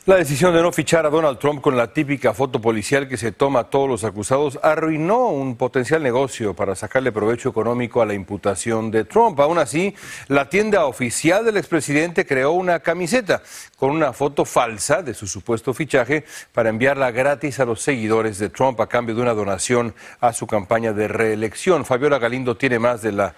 La 0.07 0.15
decisión 0.15 0.53
de 0.53 0.61
no 0.61 0.71
fichar 0.71 1.05
a 1.05 1.09
Donald 1.09 1.37
Trump 1.37 1.59
con 1.59 1.75
la 1.75 1.91
típica 1.91 2.33
foto 2.33 2.61
policial 2.61 3.09
que 3.09 3.17
se 3.17 3.33
toma 3.33 3.59
a 3.59 3.63
todos 3.65 3.89
los 3.89 4.05
acusados 4.05 4.57
arruinó 4.63 5.27
un 5.27 5.57
potencial 5.57 6.01
negocio 6.01 6.53
para 6.53 6.75
sacarle 6.75 7.11
provecho 7.11 7.49
económico 7.49 8.01
a 8.01 8.05
la 8.05 8.13
imputación 8.13 8.89
de 8.89 9.03
Trump. 9.03 9.37
Aún 9.41 9.57
así, 9.57 9.93
la 10.29 10.47
tienda 10.47 10.85
oficial 10.85 11.43
del 11.43 11.57
expresidente 11.57 12.25
creó 12.25 12.53
una 12.53 12.79
camiseta 12.79 13.41
con 13.75 13.91
una 13.91 14.13
foto 14.13 14.45
falsa 14.45 15.03
de 15.03 15.13
su 15.13 15.27
supuesto 15.27 15.73
fichaje 15.73 16.23
para 16.53 16.69
enviarla 16.69 17.11
gratis 17.11 17.59
a 17.59 17.65
los 17.65 17.81
seguidores 17.81 18.39
de 18.39 18.47
Trump 18.47 18.79
a 18.79 18.87
cambio 18.87 19.13
de 19.13 19.23
una 19.23 19.33
donación 19.33 19.93
a 20.21 20.31
su 20.31 20.47
campaña 20.47 20.93
de 20.93 21.09
reelección. 21.09 21.83
Fabiola 21.83 22.17
Galindo 22.17 22.55
tiene 22.55 22.79
más 22.79 23.01
de 23.01 23.11
la 23.11 23.35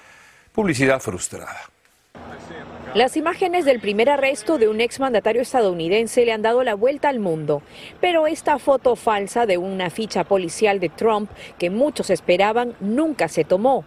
publicidad 0.54 1.00
frustrada. 1.00 1.62
Las 2.96 3.18
imágenes 3.18 3.66
del 3.66 3.80
primer 3.80 4.10
arresto 4.10 4.58
de 4.58 4.68
un 4.68 4.82
exmandatario 4.82 5.44
estadounidense 5.44 6.26
le 6.26 6.32
han 6.32 6.42
dado 6.42 6.64
la 6.64 6.74
vuelta 6.74 7.08
al 7.08 7.20
mundo, 7.20 7.62
pero 8.02 8.26
esta 8.26 8.58
foto 8.58 8.96
falsa 8.96 9.46
de 9.46 9.60
una 9.60 9.92
ficha 9.92 10.24
policial 10.24 10.80
de 10.80 10.90
Trump 10.90 11.30
que 11.60 11.70
muchos 11.70 12.10
esperaban 12.10 12.74
nunca 12.80 13.28
se 13.28 13.44
tomó. 13.44 13.86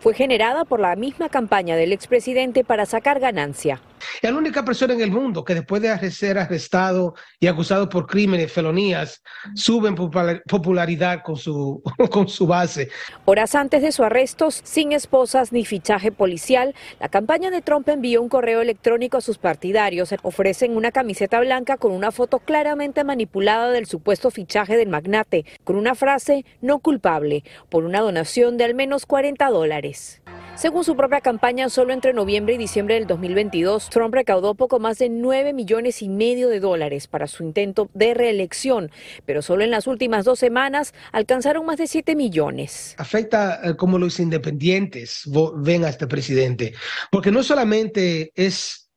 Fue 0.00 0.14
generada 0.14 0.64
por 0.64 0.80
la 0.80 0.96
misma 0.96 1.28
campaña 1.28 1.76
del 1.76 1.92
expresidente 1.92 2.64
para 2.64 2.86
sacar 2.86 3.20
ganancia. 3.20 3.80
Es 4.20 4.30
la 4.30 4.36
única 4.36 4.64
persona 4.64 4.94
en 4.94 5.00
el 5.00 5.10
mundo 5.10 5.44
que 5.44 5.54
después 5.54 5.82
de 5.82 6.10
ser 6.10 6.38
arrestado 6.38 7.14
y 7.38 7.46
acusado 7.46 7.88
por 7.88 8.06
crímenes, 8.06 8.52
felonías, 8.52 9.22
sube 9.54 9.88
en 9.88 9.94
popularidad 9.94 11.22
con 11.22 11.36
su, 11.36 11.82
con 12.10 12.28
su 12.28 12.46
base. 12.46 12.88
Horas 13.24 13.54
antes 13.54 13.82
de 13.82 13.92
su 13.92 14.02
arresto, 14.02 14.50
sin 14.50 14.92
esposas 14.92 15.52
ni 15.52 15.64
fichaje 15.64 16.12
policial, 16.12 16.74
la 16.98 17.08
campaña 17.08 17.50
de 17.50 17.62
Trump 17.62 17.88
envió 17.88 18.22
un 18.22 18.28
correo 18.28 18.60
electrónico 18.60 19.18
a 19.18 19.20
sus 19.20 19.38
partidarios. 19.38 20.14
Ofrecen 20.22 20.76
una 20.76 20.92
camiseta 20.92 21.40
blanca 21.40 21.76
con 21.76 21.92
una 21.92 22.12
foto 22.12 22.38
claramente 22.38 23.04
manipulada 23.04 23.70
del 23.70 23.86
supuesto 23.86 24.30
fichaje 24.30 24.76
del 24.76 24.88
magnate, 24.88 25.44
con 25.64 25.76
una 25.76 25.94
frase 25.94 26.44
no 26.60 26.78
culpable, 26.78 27.44
por 27.68 27.84
una 27.84 28.00
donación 28.00 28.56
de 28.56 28.64
al 28.64 28.74
menos 28.74 29.06
40 29.06 29.48
dólares. 29.50 30.20
Según 30.60 30.84
su 30.84 30.94
propia 30.94 31.22
campaña, 31.22 31.70
solo 31.70 31.94
entre 31.94 32.12
noviembre 32.12 32.52
y 32.52 32.58
diciembre 32.58 32.96
del 32.96 33.06
2022, 33.06 33.88
Trump 33.88 34.12
recaudó 34.12 34.54
poco 34.54 34.78
más 34.78 34.98
de 34.98 35.08
9 35.08 35.54
millones 35.54 36.02
y 36.02 36.10
medio 36.10 36.50
de 36.50 36.60
dólares 36.60 37.06
para 37.06 37.28
su 37.28 37.44
intento 37.44 37.88
de 37.94 38.12
reelección, 38.12 38.90
pero 39.24 39.40
solo 39.40 39.64
en 39.64 39.70
las 39.70 39.86
últimas 39.86 40.26
dos 40.26 40.38
semanas 40.38 40.92
alcanzaron 41.12 41.64
más 41.64 41.78
de 41.78 41.86
7 41.86 42.14
millones. 42.14 42.94
Afecta 42.98 43.58
eh, 43.64 43.74
como 43.74 43.98
los 43.98 44.20
independientes 44.20 45.22
ven 45.56 45.86
a 45.86 45.88
este 45.88 46.06
presidente, 46.06 46.74
porque 47.10 47.30
no 47.30 47.42
solamente 47.42 48.30
es 48.34 48.90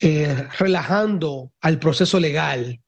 eh, 0.00 0.46
relajando 0.58 1.52
al 1.62 1.78
proceso 1.78 2.20
legal, 2.20 2.82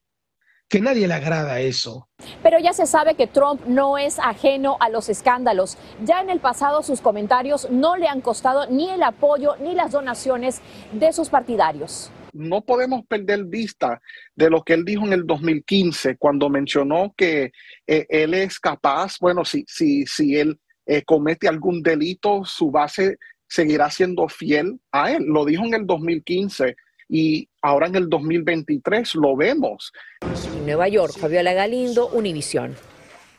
que 0.71 0.81
nadie 0.81 1.09
le 1.09 1.15
agrada 1.15 1.61
eso. 1.61 2.09
Pero 2.45 2.61
ya 2.61 2.73
se 2.73 2.87
sabe 2.87 3.17
que 3.17 3.27
Trump 3.27 3.63
no 3.67 3.99
es 3.99 4.21
ajeno 4.21 4.77
a 4.79 4.89
los 4.89 5.09
escándalos. 5.09 5.77
Ya 6.05 6.21
en 6.21 6.31
el 6.31 6.39
pasado 6.39 6.85
sus 6.85 7.01
comentarios 7.01 7.69
no 7.71 7.97
le 7.97 8.07
han 8.07 8.21
costado 8.21 8.69
ni 8.69 8.89
el 8.89 9.03
apoyo 9.03 9.57
ni 9.61 9.75
las 9.75 9.91
donaciones 9.91 10.61
de 10.93 11.13
sus 11.13 11.29
partidarios. 11.29 12.13
No 12.33 12.63
podemos 12.63 13.05
perder 13.05 13.45
vista 13.47 14.01
de 14.37 14.49
lo 14.49 14.63
que 14.63 14.75
él 14.75 14.85
dijo 14.85 15.05
en 15.05 15.13
el 15.13 15.27
2015 15.27 16.17
cuando 16.17 16.49
mencionó 16.49 17.13
que 17.17 17.51
eh, 17.89 18.07
él 18.09 18.35
es 18.35 18.61
capaz, 18.61 19.17
bueno, 19.21 19.45
si, 19.45 19.65
si, 19.67 20.07
si 20.07 20.37
él 20.37 20.61
eh, 20.87 21.03
comete 21.03 21.49
algún 21.49 21.83
delito, 21.83 22.45
su 22.45 22.71
base 22.71 23.19
seguirá 23.49 23.91
siendo 23.91 24.29
fiel 24.29 24.79
a 24.93 25.11
él. 25.11 25.25
Lo 25.27 25.45
dijo 25.45 25.65
en 25.65 25.75
el 25.75 25.85
2015 25.85 26.77
y 27.09 27.50
ahora 27.63 27.87
en 27.87 27.97
el 27.97 28.09
2023 28.09 29.15
lo 29.17 29.37
vemos. 29.37 29.93
En 30.21 30.67
Nueva 30.67 30.89
York, 30.89 31.15
Fabiola 31.19 31.53
Galindo, 31.53 32.09
Univisión. 32.09 32.77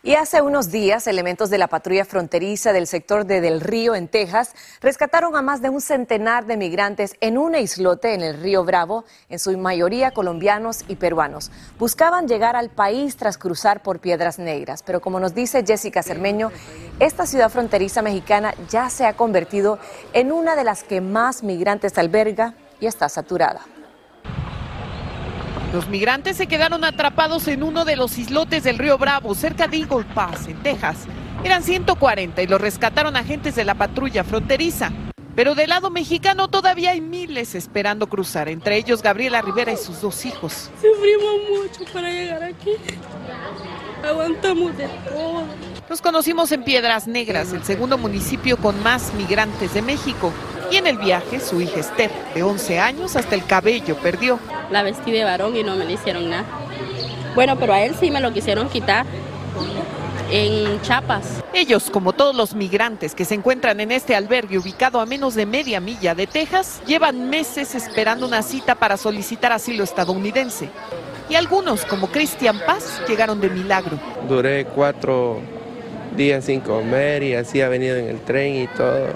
Y 0.04 0.16
hace 0.16 0.42
unos 0.42 0.72
días, 0.72 1.06
elementos 1.06 1.51
de 1.51 1.60
la 1.60 1.68
patrulla 1.68 2.06
fronteriza 2.06 2.74
del 2.74 2.88
sector 2.88 3.24
de 3.24 3.40
Del 3.40 3.62
Río, 3.62 3.94
en 3.94 4.08
Texas, 4.08 4.56
rescataron 4.82 5.36
a 5.36 5.44
más 5.44 5.62
de 5.62 5.70
un 5.70 5.80
centenar 5.80 6.48
de 6.48 6.58
migrantes 6.58 7.16
en 7.22 7.38
un 7.38 7.54
islote 7.54 8.16
en 8.16 8.22
el 8.22 8.42
río 8.42 8.66
Bravo, 8.66 9.06
en 9.30 9.38
su 9.38 9.56
mayoría 9.60 10.10
colombianos 10.10 10.86
y 10.88 10.96
peruanos. 10.96 11.51
Buscaban 11.78 12.28
llegar 12.28 12.56
al 12.56 12.72
país 12.72 13.16
tras 13.16 13.38
cruzar 13.38 13.84
por 13.84 14.00
Piedras 14.00 14.40
Negras, 14.40 14.82
pero 14.82 15.01
como 15.01 15.20
nos 15.20 15.36
dice 15.36 15.63
Jessica 15.63 16.01
Cermeño, 16.01 16.51
esta 17.00 17.28
ciudad 17.28 17.51
fronteriza 17.51 18.01
mexicana 18.01 18.56
ya 18.72 18.90
se 18.90 19.06
ha 19.06 19.13
convertido 19.13 19.78
en 20.13 20.32
una 20.32 20.56
de 20.56 20.63
las 20.63 20.84
que 20.84 21.00
más 21.00 21.44
migrantes 21.44 21.96
alberga 22.00 22.56
y 22.80 22.88
está 22.88 23.08
saturada. 23.08 23.62
Los 25.74 25.88
migrantes 25.88 26.36
se 26.36 26.48
quedaron 26.48 26.84
atrapados 26.84 27.48
en 27.48 27.63
uno 27.63 27.86
de 27.86 27.96
los 27.96 28.18
islotes 28.18 28.63
del 28.63 28.78
río 28.78 28.98
Bravo, 28.98 29.34
cerca 29.34 29.70
de 29.70 29.78
Eagle 29.78 30.06
Pass, 30.13 30.48
en 30.48 30.62
Texas. 30.62 31.06
Eran 31.46 31.63
140 31.63 32.42
y 32.42 32.48
los 32.48 32.60
rescataron 32.60 33.16
agentes 33.16 33.56
de 33.56 33.63
la 33.63 33.75
patrulla 33.75 34.25
fronteriza. 34.25 34.92
Pero 35.34 35.56
del 35.56 35.70
lado 35.70 35.90
mexicano 35.90 36.50
todavía 36.50 36.92
hay 36.92 37.00
miles 37.00 37.56
esperando 37.56 38.08
cruzar, 38.08 38.50
entre 38.50 38.75
ellos 38.75 39.01
Gabriela 39.01 39.42
Rivera 39.42 39.72
y 39.72 39.78
sus 39.78 40.01
dos 40.01 40.25
hijos. 40.25 40.70
Sufrimos 40.75 41.36
mucho 41.50 41.94
para 41.94 42.12
llegar 42.12 42.44
aquí. 42.44 42.72
Aguantamos 44.04 44.75
de 44.78 44.90
todo. 45.10 45.46
Los 45.88 46.01
conocimos 46.01 46.51
en 46.51 46.66
Piedras 46.66 47.08
Negras, 47.08 47.54
el 47.54 47.63
segundo 47.63 47.98
municipio 47.98 48.58
con 48.58 48.84
más 48.84 49.13
migrantes 49.13 49.74
de 49.74 49.82
México. 49.82 50.34
Y 50.70 50.75
en 50.75 50.88
el 50.88 50.98
viaje, 50.98 51.40
su 51.40 51.62
hija 51.62 51.80
Esther, 51.80 52.12
de 52.36 52.44
11 52.44 52.80
años, 52.80 53.16
hasta 53.16 53.36
el 53.36 53.46
cabello 53.46 53.96
perdió. 53.98 54.38
La 54.72 54.84
vestí 54.84 55.12
de 55.12 55.24
varón 55.24 55.56
y 55.56 55.63
no 55.63 55.75
me 55.75 55.86
le 55.86 55.94
hicieron 55.94 56.30
nada. 56.30 56.46
Bueno, 57.36 57.58
pero 57.58 57.74
a 57.74 57.82
él 57.82 57.96
sí 58.00 58.10
me 58.12 58.20
lo 58.20 58.34
quisieron 58.34 58.70
quitar 58.70 59.06
en 60.32 60.82
Chiapas. 60.82 61.44
Ellos, 61.54 61.90
como 61.90 62.13
todos 62.13 62.36
los 62.36 62.56
migrantes 62.56 63.13
que 63.13 63.25
se 63.25 63.36
encuentran 63.36 63.80
en 63.82 63.92
este 63.92 64.16
albergue 64.16 64.58
ubicado 64.58 65.00
a 65.00 65.06
menos 65.06 65.36
de 65.36 65.46
media 65.46 65.80
milla 65.80 66.16
de 66.16 66.28
Texas, 66.28 66.82
llevan 66.88 67.30
meses 67.30 67.75
esperando 67.75 68.25
una 68.25 68.42
cita 68.42 68.75
para 68.75 68.98
solicitar 68.98 69.51
asilo 69.51 69.84
estadounidense. 69.84 70.70
Y 71.30 71.36
algunos, 71.36 71.86
como 71.86 72.08
Cristian 72.08 72.60
Paz, 72.66 73.01
llegaron 73.08 73.40
de 73.40 73.50
milagro. 73.50 74.00
Duré 74.28 74.66
cuatro 74.66 75.40
días 76.16 76.46
sin 76.46 76.62
comer 76.62 77.24
y 77.24 77.36
así 77.36 77.62
ha 77.62 77.70
venido 77.70 77.96
en 77.98 78.08
el 78.08 78.20
tren 78.22 78.56
y 78.56 78.68
todo. 78.68 79.08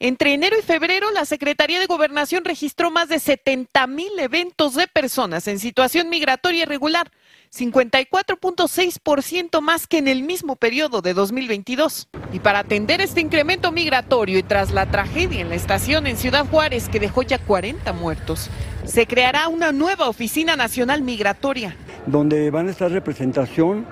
Entre 0.00 0.32
enero 0.32 0.54
y 0.56 0.62
febrero, 0.62 1.10
la 1.10 1.24
Secretaría 1.24 1.80
de 1.80 1.86
Gobernación 1.86 2.44
registró 2.44 2.92
más 2.92 3.08
de 3.08 3.18
70 3.18 3.84
mil 3.88 4.16
eventos 4.20 4.76
de 4.76 4.86
personas 4.86 5.48
en 5.48 5.58
situación 5.58 6.08
migratoria 6.08 6.62
irregular, 6.62 7.10
54.6% 7.52 9.60
más 9.60 9.88
que 9.88 9.98
en 9.98 10.06
el 10.06 10.22
mismo 10.22 10.54
periodo 10.54 11.02
de 11.02 11.14
2022. 11.14 12.10
Y 12.32 12.38
para 12.38 12.60
atender 12.60 13.00
este 13.00 13.20
incremento 13.20 13.72
migratorio 13.72 14.38
y 14.38 14.44
tras 14.44 14.70
la 14.70 14.88
tragedia 14.88 15.40
en 15.40 15.48
la 15.48 15.56
estación 15.56 16.06
en 16.06 16.16
Ciudad 16.16 16.46
Juárez 16.46 16.88
que 16.88 17.00
dejó 17.00 17.22
ya 17.22 17.40
40 17.40 17.92
muertos, 17.92 18.50
se 18.84 19.08
creará 19.08 19.48
una 19.48 19.72
nueva 19.72 20.08
Oficina 20.08 20.54
Nacional 20.54 21.02
Migratoria. 21.02 21.74
Donde 22.06 22.52
van 22.52 22.68
a 22.68 22.70
estar 22.70 22.92
representación 22.92 23.84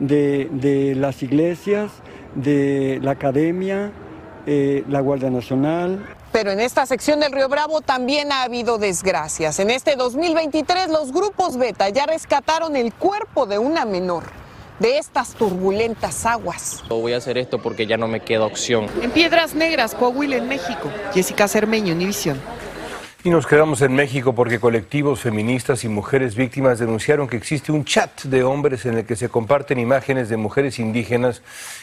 de, 0.00 0.48
de 0.50 0.96
las 0.96 1.22
iglesias, 1.22 1.92
de 2.34 2.98
la 3.00 3.12
academia, 3.12 3.92
eh, 4.46 4.84
la 4.88 5.00
Guardia 5.00 5.30
Nacional. 5.30 6.06
Pero 6.32 6.50
en 6.50 6.60
esta 6.60 6.86
sección 6.86 7.20
del 7.20 7.32
Río 7.32 7.48
Bravo 7.48 7.80
también 7.80 8.32
ha 8.32 8.42
habido 8.42 8.78
desgracias. 8.78 9.58
En 9.58 9.70
este 9.70 9.96
2023 9.96 10.88
los 10.88 11.12
grupos 11.12 11.56
Beta 11.56 11.88
ya 11.90 12.06
rescataron 12.06 12.74
el 12.76 12.92
cuerpo 12.92 13.46
de 13.46 13.58
una 13.58 13.84
menor 13.84 14.24
de 14.78 14.98
estas 14.98 15.34
turbulentas 15.34 16.26
aguas. 16.26 16.82
Voy 16.88 17.12
a 17.12 17.18
hacer 17.18 17.38
esto 17.38 17.60
porque 17.62 17.86
ya 17.86 17.96
no 17.96 18.08
me 18.08 18.20
queda 18.20 18.44
opción. 18.44 18.86
En 19.00 19.10
Piedras 19.10 19.54
Negras, 19.54 19.94
Coahuila, 19.94 20.36
en 20.36 20.48
México. 20.48 20.90
Jessica 21.14 21.46
Cermeño, 21.46 21.94
Univisión. 21.94 22.40
Y 23.24 23.30
nos 23.30 23.46
quedamos 23.46 23.80
en 23.82 23.94
México 23.94 24.34
porque 24.34 24.58
colectivos 24.58 25.20
feministas 25.20 25.84
y 25.84 25.88
mujeres 25.88 26.34
víctimas 26.34 26.80
denunciaron 26.80 27.28
que 27.28 27.36
existe 27.36 27.70
un 27.70 27.84
chat 27.84 28.22
de 28.22 28.42
hombres 28.42 28.84
en 28.84 28.98
el 28.98 29.04
que 29.06 29.14
se 29.14 29.28
comparten 29.28 29.78
imágenes 29.78 30.28
de 30.28 30.36
mujeres 30.36 30.80
indígenas 30.80 31.40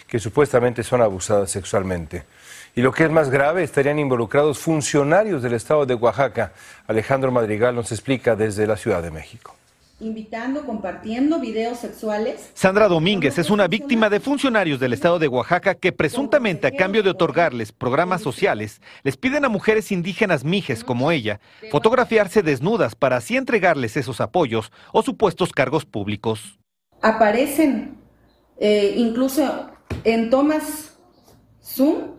que 0.08 0.20
supuestamente 0.20 0.84
son 0.84 1.02
abusadas 1.02 1.50
sexualmente. 1.50 2.26
Y 2.76 2.82
lo 2.82 2.92
que 2.92 3.06
es 3.06 3.12
más 3.12 3.30
grave, 3.30 3.64
estarían 3.64 4.00
involucrados 4.00 4.60
funcionarios 4.60 5.44
del 5.44 5.54
estado 5.54 5.86
de 5.86 5.96
Oaxaca. 5.96 6.54
Alejandro 6.88 7.32
Madrigal 7.32 7.76
nos 7.76 7.92
explica 7.92 8.36
desde 8.36 8.68
la 8.68 8.78
Ciudad 8.78 9.04
de 9.04 9.12
México 9.12 9.56
invitando, 10.00 10.66
compartiendo 10.66 11.40
videos 11.40 11.80
sexuales. 11.80 12.52
Sandra 12.54 12.88
Domínguez 12.88 13.38
es 13.38 13.50
una 13.50 13.68
víctima 13.68 14.10
de 14.10 14.20
funcionarios 14.20 14.80
del 14.80 14.94
estado 14.94 15.20
de 15.20 15.28
Oaxaca 15.28 15.76
que 15.76 15.92
presuntamente 15.92 16.68
a 16.68 16.72
cambio 16.72 17.04
de 17.04 17.10
otorgarles 17.10 17.72
programas 17.72 18.22
sociales, 18.22 18.82
les 19.04 19.18
piden 19.18 19.46
a 19.46 19.50
mujeres 19.50 19.92
indígenas 19.92 20.44
mijes 20.44 20.84
como 20.84 21.12
ella 21.12 21.40
fotografiarse 21.72 22.44
desnudas 22.44 22.96
para 22.96 23.18
así 23.18 23.36
entregarles 23.36 23.98
esos 23.98 24.22
apoyos 24.22 24.72
o 24.94 25.02
supuestos 25.02 25.52
cargos 25.52 25.86
públicos. 25.86 26.60
Aparecen 27.02 27.98
eh, 28.58 28.94
incluso 28.98 29.70
en 30.04 30.30
tomas 30.30 30.98
Zoom, 31.64 32.19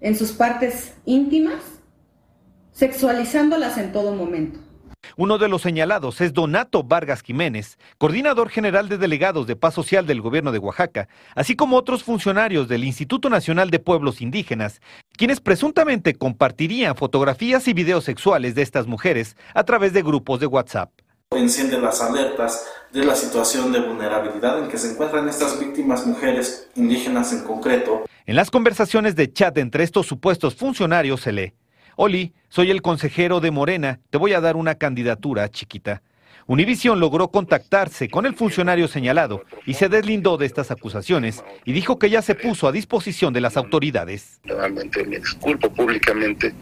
en 0.00 0.16
sus 0.16 0.32
partes 0.32 0.94
íntimas, 1.04 1.62
sexualizándolas 2.72 3.78
en 3.78 3.92
todo 3.92 4.14
momento. 4.14 4.60
Uno 5.16 5.38
de 5.38 5.48
los 5.48 5.62
señalados 5.62 6.20
es 6.20 6.32
Donato 6.32 6.82
Vargas 6.82 7.22
Jiménez, 7.22 7.78
coordinador 7.96 8.48
general 8.50 8.88
de 8.88 8.98
delegados 8.98 9.46
de 9.46 9.56
paz 9.56 9.74
social 9.74 10.06
del 10.06 10.20
gobierno 10.20 10.52
de 10.52 10.58
Oaxaca, 10.58 11.08
así 11.34 11.54
como 11.56 11.76
otros 11.76 12.02
funcionarios 12.02 12.68
del 12.68 12.84
Instituto 12.84 13.30
Nacional 13.30 13.70
de 13.70 13.78
Pueblos 13.78 14.20
Indígenas, 14.20 14.80
quienes 15.16 15.40
presuntamente 15.40 16.14
compartirían 16.14 16.96
fotografías 16.96 17.68
y 17.68 17.72
videos 17.72 18.04
sexuales 18.04 18.54
de 18.54 18.62
estas 18.62 18.86
mujeres 18.86 19.36
a 19.54 19.64
través 19.64 19.92
de 19.92 20.02
grupos 20.02 20.40
de 20.40 20.46
WhatsApp. 20.46 20.90
Enciende 21.34 21.80
las 21.80 22.00
alertas 22.00 22.66
de 22.92 23.04
la 23.04 23.16
situación 23.16 23.72
de 23.72 23.80
vulnerabilidad 23.80 24.62
en 24.62 24.68
que 24.68 24.78
se 24.78 24.92
encuentran 24.92 25.28
estas 25.28 25.58
víctimas 25.58 26.06
mujeres 26.06 26.68
indígenas 26.76 27.32
en 27.32 27.42
concreto. 27.42 28.04
En 28.26 28.36
las 28.36 28.48
conversaciones 28.48 29.16
de 29.16 29.32
chat 29.32 29.58
entre 29.58 29.82
estos 29.82 30.06
supuestos 30.06 30.54
funcionarios 30.54 31.20
se 31.20 31.32
lee, 31.32 31.52
Oli, 31.96 32.32
soy 32.48 32.70
el 32.70 32.80
consejero 32.80 33.40
de 33.40 33.50
Morena, 33.50 33.98
te 34.10 34.18
voy 34.18 34.34
a 34.34 34.40
dar 34.40 34.54
una 34.54 34.76
candidatura, 34.76 35.48
chiquita. 35.50 36.00
Univision 36.46 37.00
logró 37.00 37.28
contactarse 37.28 38.08
con 38.08 38.24
el 38.24 38.36
funcionario 38.36 38.86
señalado 38.86 39.42
y 39.66 39.74
se 39.74 39.88
deslindó 39.88 40.36
de 40.36 40.46
estas 40.46 40.70
acusaciones 40.70 41.42
y 41.64 41.72
dijo 41.72 41.98
que 41.98 42.08
ya 42.08 42.22
se 42.22 42.36
puso 42.36 42.68
a 42.68 42.72
disposición 42.72 43.32
de 43.32 43.40
las 43.40 43.56
autoridades. 43.56 44.40
Realmente 44.44 45.04
me 45.04 45.18
disculpo 45.18 45.68
públicamente, 45.70 46.54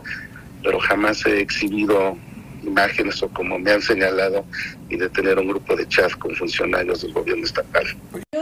pero 0.63 0.81
jamás 0.81 1.27
he 1.27 1.41
exhibido 1.41 2.17
imágenes 2.65 3.23
o 3.23 3.29
como 3.29 3.59
me 3.59 3.73
han 3.73 3.83
señalado 3.83 4.45
y 4.89 4.97
de 4.97 5.09
tener 5.11 5.39
un 5.39 5.49
grupo 5.49 5.77
de 5.77 5.87
chat 5.89 6.13
con 6.13 6.35
funcionarios 6.35 7.03
del 7.03 7.13
gobierno 7.13 7.45
estatal. 7.45 7.85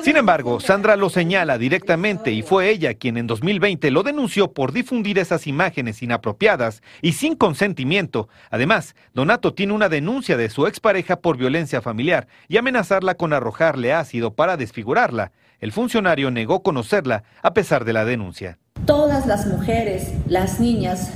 Sin 0.02 0.17
embargo, 0.17 0.59
Sandra 0.59 0.97
lo 0.97 1.11
señala 1.11 1.59
directamente 1.59 2.33
y 2.33 2.43
fue 2.43 2.71
ella 2.71 2.95
quien 2.95 3.17
en 3.17 3.26
2020 3.26 3.91
lo 3.91 4.02
denunció 4.02 4.52
por 4.52 4.73
difundir 4.73 5.19
esas 5.19 5.47
imágenes 5.47 6.02
inapropiadas 6.02 6.83
y 7.02 7.12
sin 7.12 7.37
consentimiento. 7.37 8.29
Además, 8.50 8.97
Donato 9.14 9.55
tiene 9.55 9.75
una 9.75 9.88
denuncia 9.88 10.37
de 10.37 10.50
su 10.50 10.67
expareja 10.67 11.17
por 11.17 11.37
violencia 11.37 11.81
familiar 11.81 12.26
y 12.49 12.57
amenazarla 12.57 13.14
con 13.14 13.33
arrojarle 13.33 13.93
ácido 13.93 14.35
para 14.35 14.57
desfigurarla. 14.57 15.33
El 15.61 15.73
funcionario 15.73 16.31
negó 16.31 16.62
conocerla 16.62 17.23
a 17.43 17.55
pesar 17.55 17.85
de 17.85 17.93
la 17.93 18.05
denuncia. 18.05 18.59
Todas 18.87 19.26
las 19.26 19.47
mujeres, 19.47 20.12
las 20.26 20.59
niñas, 20.59 21.12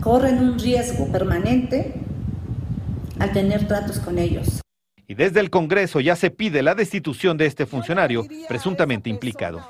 corren 0.00 0.38
un 0.38 0.58
riesgo 0.58 1.10
permanente 1.10 1.94
al 3.18 3.32
tener 3.32 3.66
tratos 3.66 3.98
con 3.98 4.18
ellos. 4.18 4.60
Y 5.08 5.14
desde 5.14 5.40
el 5.40 5.50
Congreso 5.50 6.00
ya 6.00 6.16
se 6.16 6.30
pide 6.30 6.62
la 6.62 6.74
destitución 6.74 7.36
de 7.36 7.46
este 7.46 7.66
funcionario 7.66 8.26
presuntamente 8.48 9.08
implicado. 9.08 9.64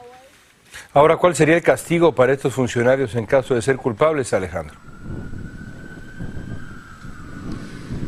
Ahora, 0.93 1.17
¿cuál 1.17 1.35
sería 1.35 1.57
el 1.57 1.63
castigo 1.63 2.15
para 2.15 2.33
estos 2.33 2.55
funcionarios 2.55 3.15
en 3.15 3.27
caso 3.27 3.55
de 3.55 3.63
ser 3.63 3.77
culpables, 3.77 4.33
Alejandro? 4.33 4.77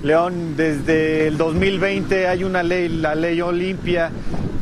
León, 0.03 0.57
desde 0.57 1.27
el 1.27 1.37
2020 1.37 2.29
hay 2.29 2.45
una 2.45 2.63
ley, 2.63 2.89
la 2.89 3.15
ley 3.15 3.41
Olimpia, 3.41 4.11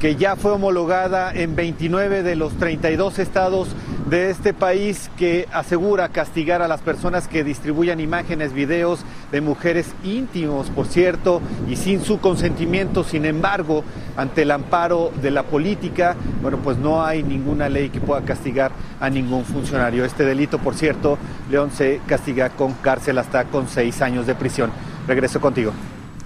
que 0.01 0.17
ya 0.17 0.35
fue 0.35 0.53
homologada 0.53 1.33
en 1.33 1.55
29 1.55 2.23
de 2.23 2.37
los 2.37 2.57
32 2.59 3.19
estados 3.19 3.69
de 4.07 4.31
este 4.31 4.55
país 4.55 5.11
que 5.19 5.49
asegura 5.53 6.09
castigar 6.09 6.63
a 6.63 6.69
las 6.69 6.81
personas 6.81 7.27
que 7.27 7.45
distribuyan 7.45 8.01
imágenes, 8.01 8.53
videos 8.53 9.05
de 9.33 9.41
mujeres 9.41 9.89
íntimos, 10.05 10.71
por 10.71 10.87
cierto, 10.87 11.43
y 11.69 11.77
sin 11.77 12.03
su 12.03 12.21
consentimiento. 12.21 13.05
Sin 13.05 13.25
embargo, 13.25 13.85
ante 14.17 14.43
el 14.43 14.53
amparo 14.53 15.13
de 15.21 15.31
la 15.33 15.43
política, 15.43 16.17
bueno, 16.41 16.59
pues 16.59 16.79
no 16.79 17.05
hay 17.05 17.23
ninguna 17.23 17.69
ley 17.69 17.91
que 17.91 18.01
pueda 18.01 18.23
castigar 18.23 18.71
a 19.01 19.11
ningún 19.11 19.45
funcionario. 19.45 20.05
Este 20.05 20.25
delito, 20.25 20.59
por 20.59 20.75
cierto, 20.75 21.19
León 21.51 21.71
se 21.73 22.01
castiga 22.07 22.51
con 22.51 22.75
cárcel 22.75 23.19
hasta 23.19 23.45
con 23.45 23.69
seis 23.69 24.01
años 24.03 24.27
de 24.27 24.35
prisión. 24.35 24.71
Regreso 25.09 25.41
contigo. 25.41 25.73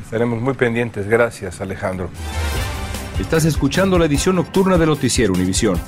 Estaremos 0.03 0.41
muy 0.43 0.55
pendientes. 0.55 1.09
Gracias, 1.09 1.61
Alejandro. 1.61 2.11
Estás 3.19 3.45
escuchando 3.45 3.99
la 3.99 4.07
edición 4.07 4.37
nocturna 4.37 4.77
de 4.77 4.87
Noticiero 4.87 5.33
Univisión. 5.35 5.79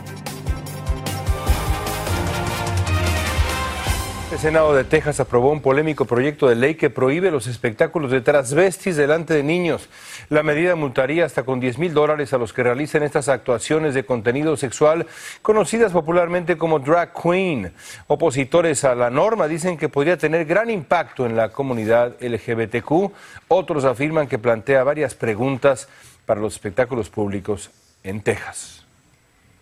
El 4.33 4.38
Senado 4.38 4.75
de 4.75 4.85
Texas 4.85 5.21
aprobó 5.21 5.51
un 5.53 5.61
polémico 5.61 6.07
proyecto 6.07 6.49
de 6.49 6.55
ley 6.55 6.75
que 6.77 6.88
prohíbe 6.88 7.31
los 7.31 7.47
espectáculos 7.47 8.11
de 8.11 8.23
transvestis 8.23 8.97
delante 8.97 9.35
de 9.35 9.42
niños. 9.42 9.90
La 10.31 10.42
medida 10.42 10.75
multaría 10.75 11.27
hasta 11.27 11.42
con 11.42 11.61
10 11.61 11.77
mil 11.77 11.92
dólares 11.92 12.33
a 12.33 12.38
los 12.38 12.55
que 12.55 12.62
realicen 12.62 13.03
estas 13.03 13.29
actuaciones 13.29 13.92
de 13.92 14.07
contenido 14.07 14.57
sexual, 14.57 15.07
conocidas 15.42 15.92
popularmente 15.92 16.57
como 16.57 16.79
drag 16.79 17.12
queen. 17.12 17.75
Opositores 18.07 18.85
a 18.85 18.95
la 18.95 19.11
norma 19.11 19.49
dicen 19.49 19.77
que 19.77 19.90
podría 19.90 20.16
tener 20.16 20.47
gran 20.47 20.71
impacto 20.71 21.27
en 21.27 21.37
la 21.37 21.51
comunidad 21.51 22.16
LGBTQ. 22.18 23.12
Otros 23.49 23.85
afirman 23.85 24.29
que 24.29 24.38
plantea 24.38 24.83
varias 24.83 25.14
preguntas 25.14 25.90
para 26.25 26.40
los 26.40 26.55
espectáculos 26.55 27.11
públicos 27.11 27.71
en 28.03 28.23
Texas. 28.23 28.82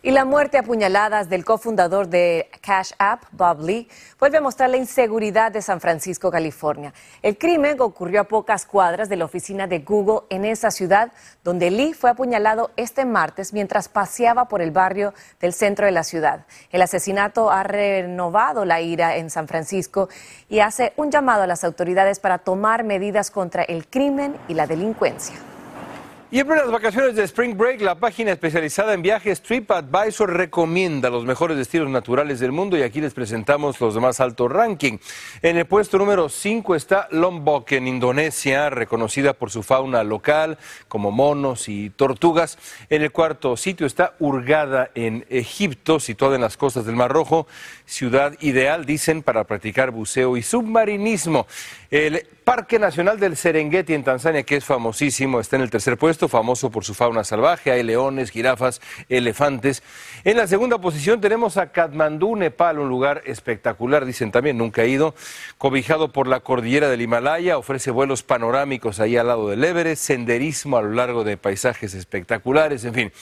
Y 0.03 0.13
la 0.13 0.25
muerte 0.25 0.57
a 0.57 0.63
puñaladas 0.63 1.29
del 1.29 1.45
cofundador 1.45 2.09
de 2.09 2.49
Cash 2.63 2.93
App, 2.99 3.25
Bob 3.33 3.61
Lee, 3.61 3.87
vuelve 4.19 4.39
a 4.39 4.41
mostrar 4.41 4.71
la 4.71 4.79
inseguridad 4.79 5.53
de 5.53 5.61
San 5.61 5.79
Francisco, 5.79 6.31
California. 6.31 6.95
El 7.21 7.37
crimen 7.37 7.79
ocurrió 7.83 8.23
a 8.23 8.25
pocas 8.25 8.65
cuadras 8.65 9.11
de 9.11 9.17
la 9.17 9.27
oficina 9.27 9.67
de 9.67 9.81
Google 9.81 10.21
en 10.31 10.47
esa 10.47 10.71
ciudad, 10.71 11.13
donde 11.45 11.71
Lee 11.71 11.93
fue 11.93 12.09
apuñalado 12.09 12.71
este 12.77 13.05
martes 13.05 13.53
mientras 13.53 13.91
paseaba 13.91 14.49
por 14.49 14.63
el 14.63 14.71
barrio 14.71 15.13
del 15.39 15.53
centro 15.53 15.85
de 15.85 15.93
la 15.93 16.03
ciudad. 16.03 16.47
El 16.73 16.81
asesinato 16.81 17.51
ha 17.51 17.63
renovado 17.63 18.65
la 18.65 18.81
ira 18.81 19.17
en 19.17 19.29
San 19.29 19.49
Francisco 19.49 20.09
y 20.49 20.61
hace 20.61 20.95
un 20.97 21.11
llamado 21.11 21.43
a 21.43 21.47
las 21.47 21.63
autoridades 21.63 22.21
para 22.21 22.39
tomar 22.39 22.85
medidas 22.85 23.31
contra 23.31 23.65
el 23.65 23.87
crimen 23.87 24.39
y 24.49 24.55
la 24.55 24.67
delincuencia. 24.67 25.37
Y 26.33 26.39
en 26.39 26.49
las 26.49 26.71
vacaciones 26.71 27.17
de 27.17 27.25
Spring 27.25 27.57
Break, 27.57 27.81
la 27.81 27.97
página 27.97 28.31
especializada 28.31 28.95
en 28.95 29.03
viajes 29.03 29.43
TripAdvisor 29.43 30.33
recomienda 30.33 31.11
los 31.11 31.25
mejores 31.25 31.57
destinos 31.57 31.91
naturales 31.91 32.39
del 32.39 32.53
mundo 32.53 32.79
y 32.79 32.83
aquí 32.83 33.01
les 33.01 33.15
presentamos 33.15 33.81
los 33.81 33.95
de 33.95 34.01
más 34.01 34.21
alto 34.21 34.47
ranking. 34.47 34.99
En 35.43 35.57
el 35.57 35.67
puesto 35.67 35.99
número 35.99 36.29
5 36.29 36.77
está 36.77 37.09
Lombok 37.11 37.73
en 37.73 37.89
Indonesia, 37.89 38.71
reconocida 38.71 39.33
por 39.33 39.51
su 39.51 39.65
fauna 39.65 40.05
local 40.05 40.57
como 40.87 41.11
monos 41.11 41.69
y 41.69 41.91
tortugas. 41.91 42.59
En 42.91 43.03
el 43.03 43.11
cuarto 43.11 43.57
sitio 43.57 43.85
está 43.85 44.15
Hurghada 44.21 44.93
en 44.95 45.27
Egipto, 45.31 45.99
situada 45.99 46.37
en 46.37 46.43
las 46.43 46.57
costas 46.57 46.87
del 46.87 46.95
Mar 46.95 47.11
Rojo, 47.11 47.49
ciudad 47.87 48.35
ideal, 48.39 48.87
dicen, 48.87 49.25
para 49.25 49.43
practicar 49.43 49.91
buceo 49.91 50.37
y 50.37 50.43
submarinismo. 50.43 51.49
El 51.91 52.25
Parque 52.45 52.79
Nacional 52.79 53.21
del 53.21 53.37
Serengeti 53.37 53.95
en 53.95 54.03
Tanzania, 54.03 54.43
que 54.43 54.57
es 54.57 54.65
famosísimo, 54.65 55.41
está 55.41 55.57
en 55.57 55.63
el 55.63 55.71
tercer 55.71 55.97
puesto, 55.97 56.20
famoso 56.29 56.71
por 56.71 56.85
su 56.85 56.95
fauna 56.95 57.25
salvaje. 57.25 57.71
Hay 57.71 57.83
leones, 57.83 58.31
jirafas, 58.31 58.81
elefantes. 59.09 59.83
En 60.25 60.37
la 60.37 60.47
segunda 60.47 60.79
posición 60.79 61.21
tenemos 61.21 61.57
a 61.57 61.73
Katmandú, 61.73 62.37
Nepal, 62.37 62.79
un 62.79 62.89
lugar 62.89 63.23
espectacular, 63.27 64.05
dicen 64.05 64.31
también, 64.33 64.59
nunca 64.59 64.83
he 64.83 64.89
ido. 64.89 65.15
Cobijado 65.59 66.13
por 66.13 66.27
la 66.27 66.41
cordillera 66.41 66.89
del 66.89 67.03
Himalaya, 67.03 67.59
ofrece 67.59 67.91
vuelos 67.91 68.23
panorámicos 68.23 69.01
ahí 69.01 69.17
al 69.17 69.29
lado 69.29 69.49
del 69.49 69.63
Everest, 69.65 70.03
senderismo 70.03 70.77
a 70.77 70.83
lo 70.83 70.91
largo 70.91 71.25
de 71.25 71.37
paisajes 71.37 71.95
espectaculares, 71.95 72.85
en 72.85 72.95
fin. 72.95 73.13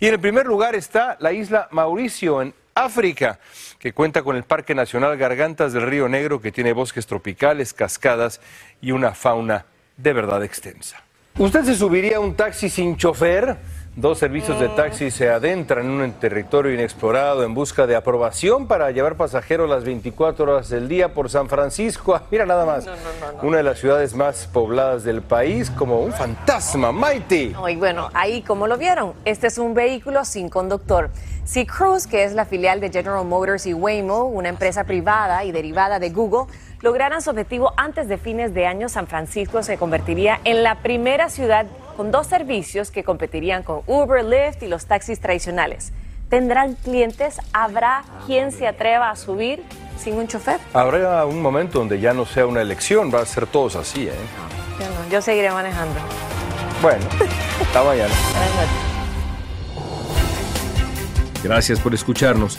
Y 0.00 0.06
en 0.06 0.14
el 0.14 0.20
primer 0.20 0.46
lugar 0.46 0.74
está 0.74 1.16
la 1.20 1.32
isla 1.32 1.68
Mauricio, 1.70 2.42
en 2.42 2.54
África, 2.74 3.40
que 3.78 3.92
cuenta 3.92 4.22
con 4.22 4.36
el 4.36 4.44
Parque 4.44 4.74
Nacional 4.74 5.16
Gargantas 5.16 5.72
del 5.72 5.86
Río 5.86 6.08
Negro, 6.08 6.40
que 6.40 6.52
tiene 6.52 6.72
bosques 6.72 7.06
tropicales, 7.06 7.72
cascadas 7.72 8.40
y 8.80 8.92
una 8.92 9.14
fauna 9.14 9.66
de 9.96 10.12
verdad 10.12 10.44
extensa. 10.44 11.02
¿Usted 11.38 11.62
se 11.62 11.76
subiría 11.76 12.16
a 12.16 12.20
un 12.20 12.34
taxi 12.34 12.68
sin 12.68 12.96
chofer? 12.96 13.56
Dos 13.94 14.18
servicios 14.18 14.58
de 14.58 14.68
taxi 14.70 15.12
se 15.12 15.30
adentran 15.30 15.86
en 15.86 16.00
un 16.00 16.12
territorio 16.14 16.74
inexplorado 16.74 17.44
en 17.44 17.54
busca 17.54 17.86
de 17.86 17.94
aprobación 17.94 18.66
para 18.66 18.90
llevar 18.90 19.16
pasajeros 19.16 19.70
las 19.70 19.84
24 19.84 20.52
horas 20.52 20.68
del 20.68 20.88
día 20.88 21.14
por 21.14 21.30
San 21.30 21.48
Francisco. 21.48 22.12
Ah, 22.16 22.24
mira 22.28 22.44
nada 22.44 22.66
más, 22.66 22.88
una 23.42 23.58
de 23.58 23.62
las 23.62 23.78
ciudades 23.78 24.14
más 24.14 24.48
pobladas 24.52 25.04
del 25.04 25.22
país, 25.22 25.70
como 25.70 26.00
un 26.00 26.12
fantasma, 26.12 26.90
Mighty. 26.90 27.54
y 27.68 27.76
bueno, 27.76 28.08
ahí 28.14 28.42
como 28.42 28.66
lo 28.66 28.76
vieron, 28.76 29.12
este 29.24 29.46
es 29.46 29.58
un 29.58 29.74
vehículo 29.74 30.24
sin 30.24 30.48
conductor. 30.48 31.10
Si 31.44 31.66
Cruise, 31.66 32.06
que 32.06 32.24
es 32.24 32.34
la 32.34 32.44
filial 32.46 32.80
de 32.80 32.90
General 32.90 33.24
Motors 33.24 33.64
y 33.64 33.72
Waymo, 33.72 34.24
una 34.24 34.48
empresa 34.48 34.84
privada 34.84 35.44
y 35.44 35.52
derivada 35.52 35.98
de 35.98 36.10
Google, 36.10 36.52
lograran 36.80 37.22
su 37.22 37.30
objetivo 37.30 37.72
antes 37.76 38.08
de 38.08 38.18
fines 38.18 38.54
de 38.54 38.66
año, 38.66 38.88
San 38.88 39.06
Francisco 39.06 39.62
se 39.62 39.76
convertiría 39.78 40.40
en 40.44 40.62
la 40.62 40.76
primera 40.76 41.28
ciudad 41.28 41.66
con 41.96 42.10
dos 42.10 42.26
servicios 42.26 42.90
que 42.90 43.02
competirían 43.02 43.62
con 43.62 43.82
Uber, 43.86 44.24
Lyft 44.24 44.62
y 44.62 44.68
los 44.68 44.86
taxis 44.86 45.20
tradicionales. 45.20 45.92
¿Tendrán 46.28 46.74
clientes? 46.74 47.40
¿Habrá 47.52 48.04
quien 48.26 48.52
se 48.52 48.66
atreva 48.66 49.10
a 49.10 49.16
subir 49.16 49.62
sin 49.98 50.14
un 50.14 50.28
chofer? 50.28 50.60
Habrá 50.74 51.24
un 51.24 51.40
momento 51.40 51.78
donde 51.78 51.98
ya 51.98 52.12
no 52.12 52.26
sea 52.26 52.46
una 52.46 52.60
elección, 52.60 53.12
va 53.12 53.22
a 53.22 53.26
ser 53.26 53.46
todos 53.46 53.76
así, 53.76 54.06
¿eh? 54.08 54.12
yo, 54.78 54.86
no, 54.86 55.10
yo 55.10 55.22
seguiré 55.22 55.50
manejando. 55.50 55.98
Bueno, 56.82 57.04
hasta 57.60 57.82
mañana. 57.82 58.14
Gracias 61.42 61.80
por 61.80 61.94
escucharnos. 61.94 62.58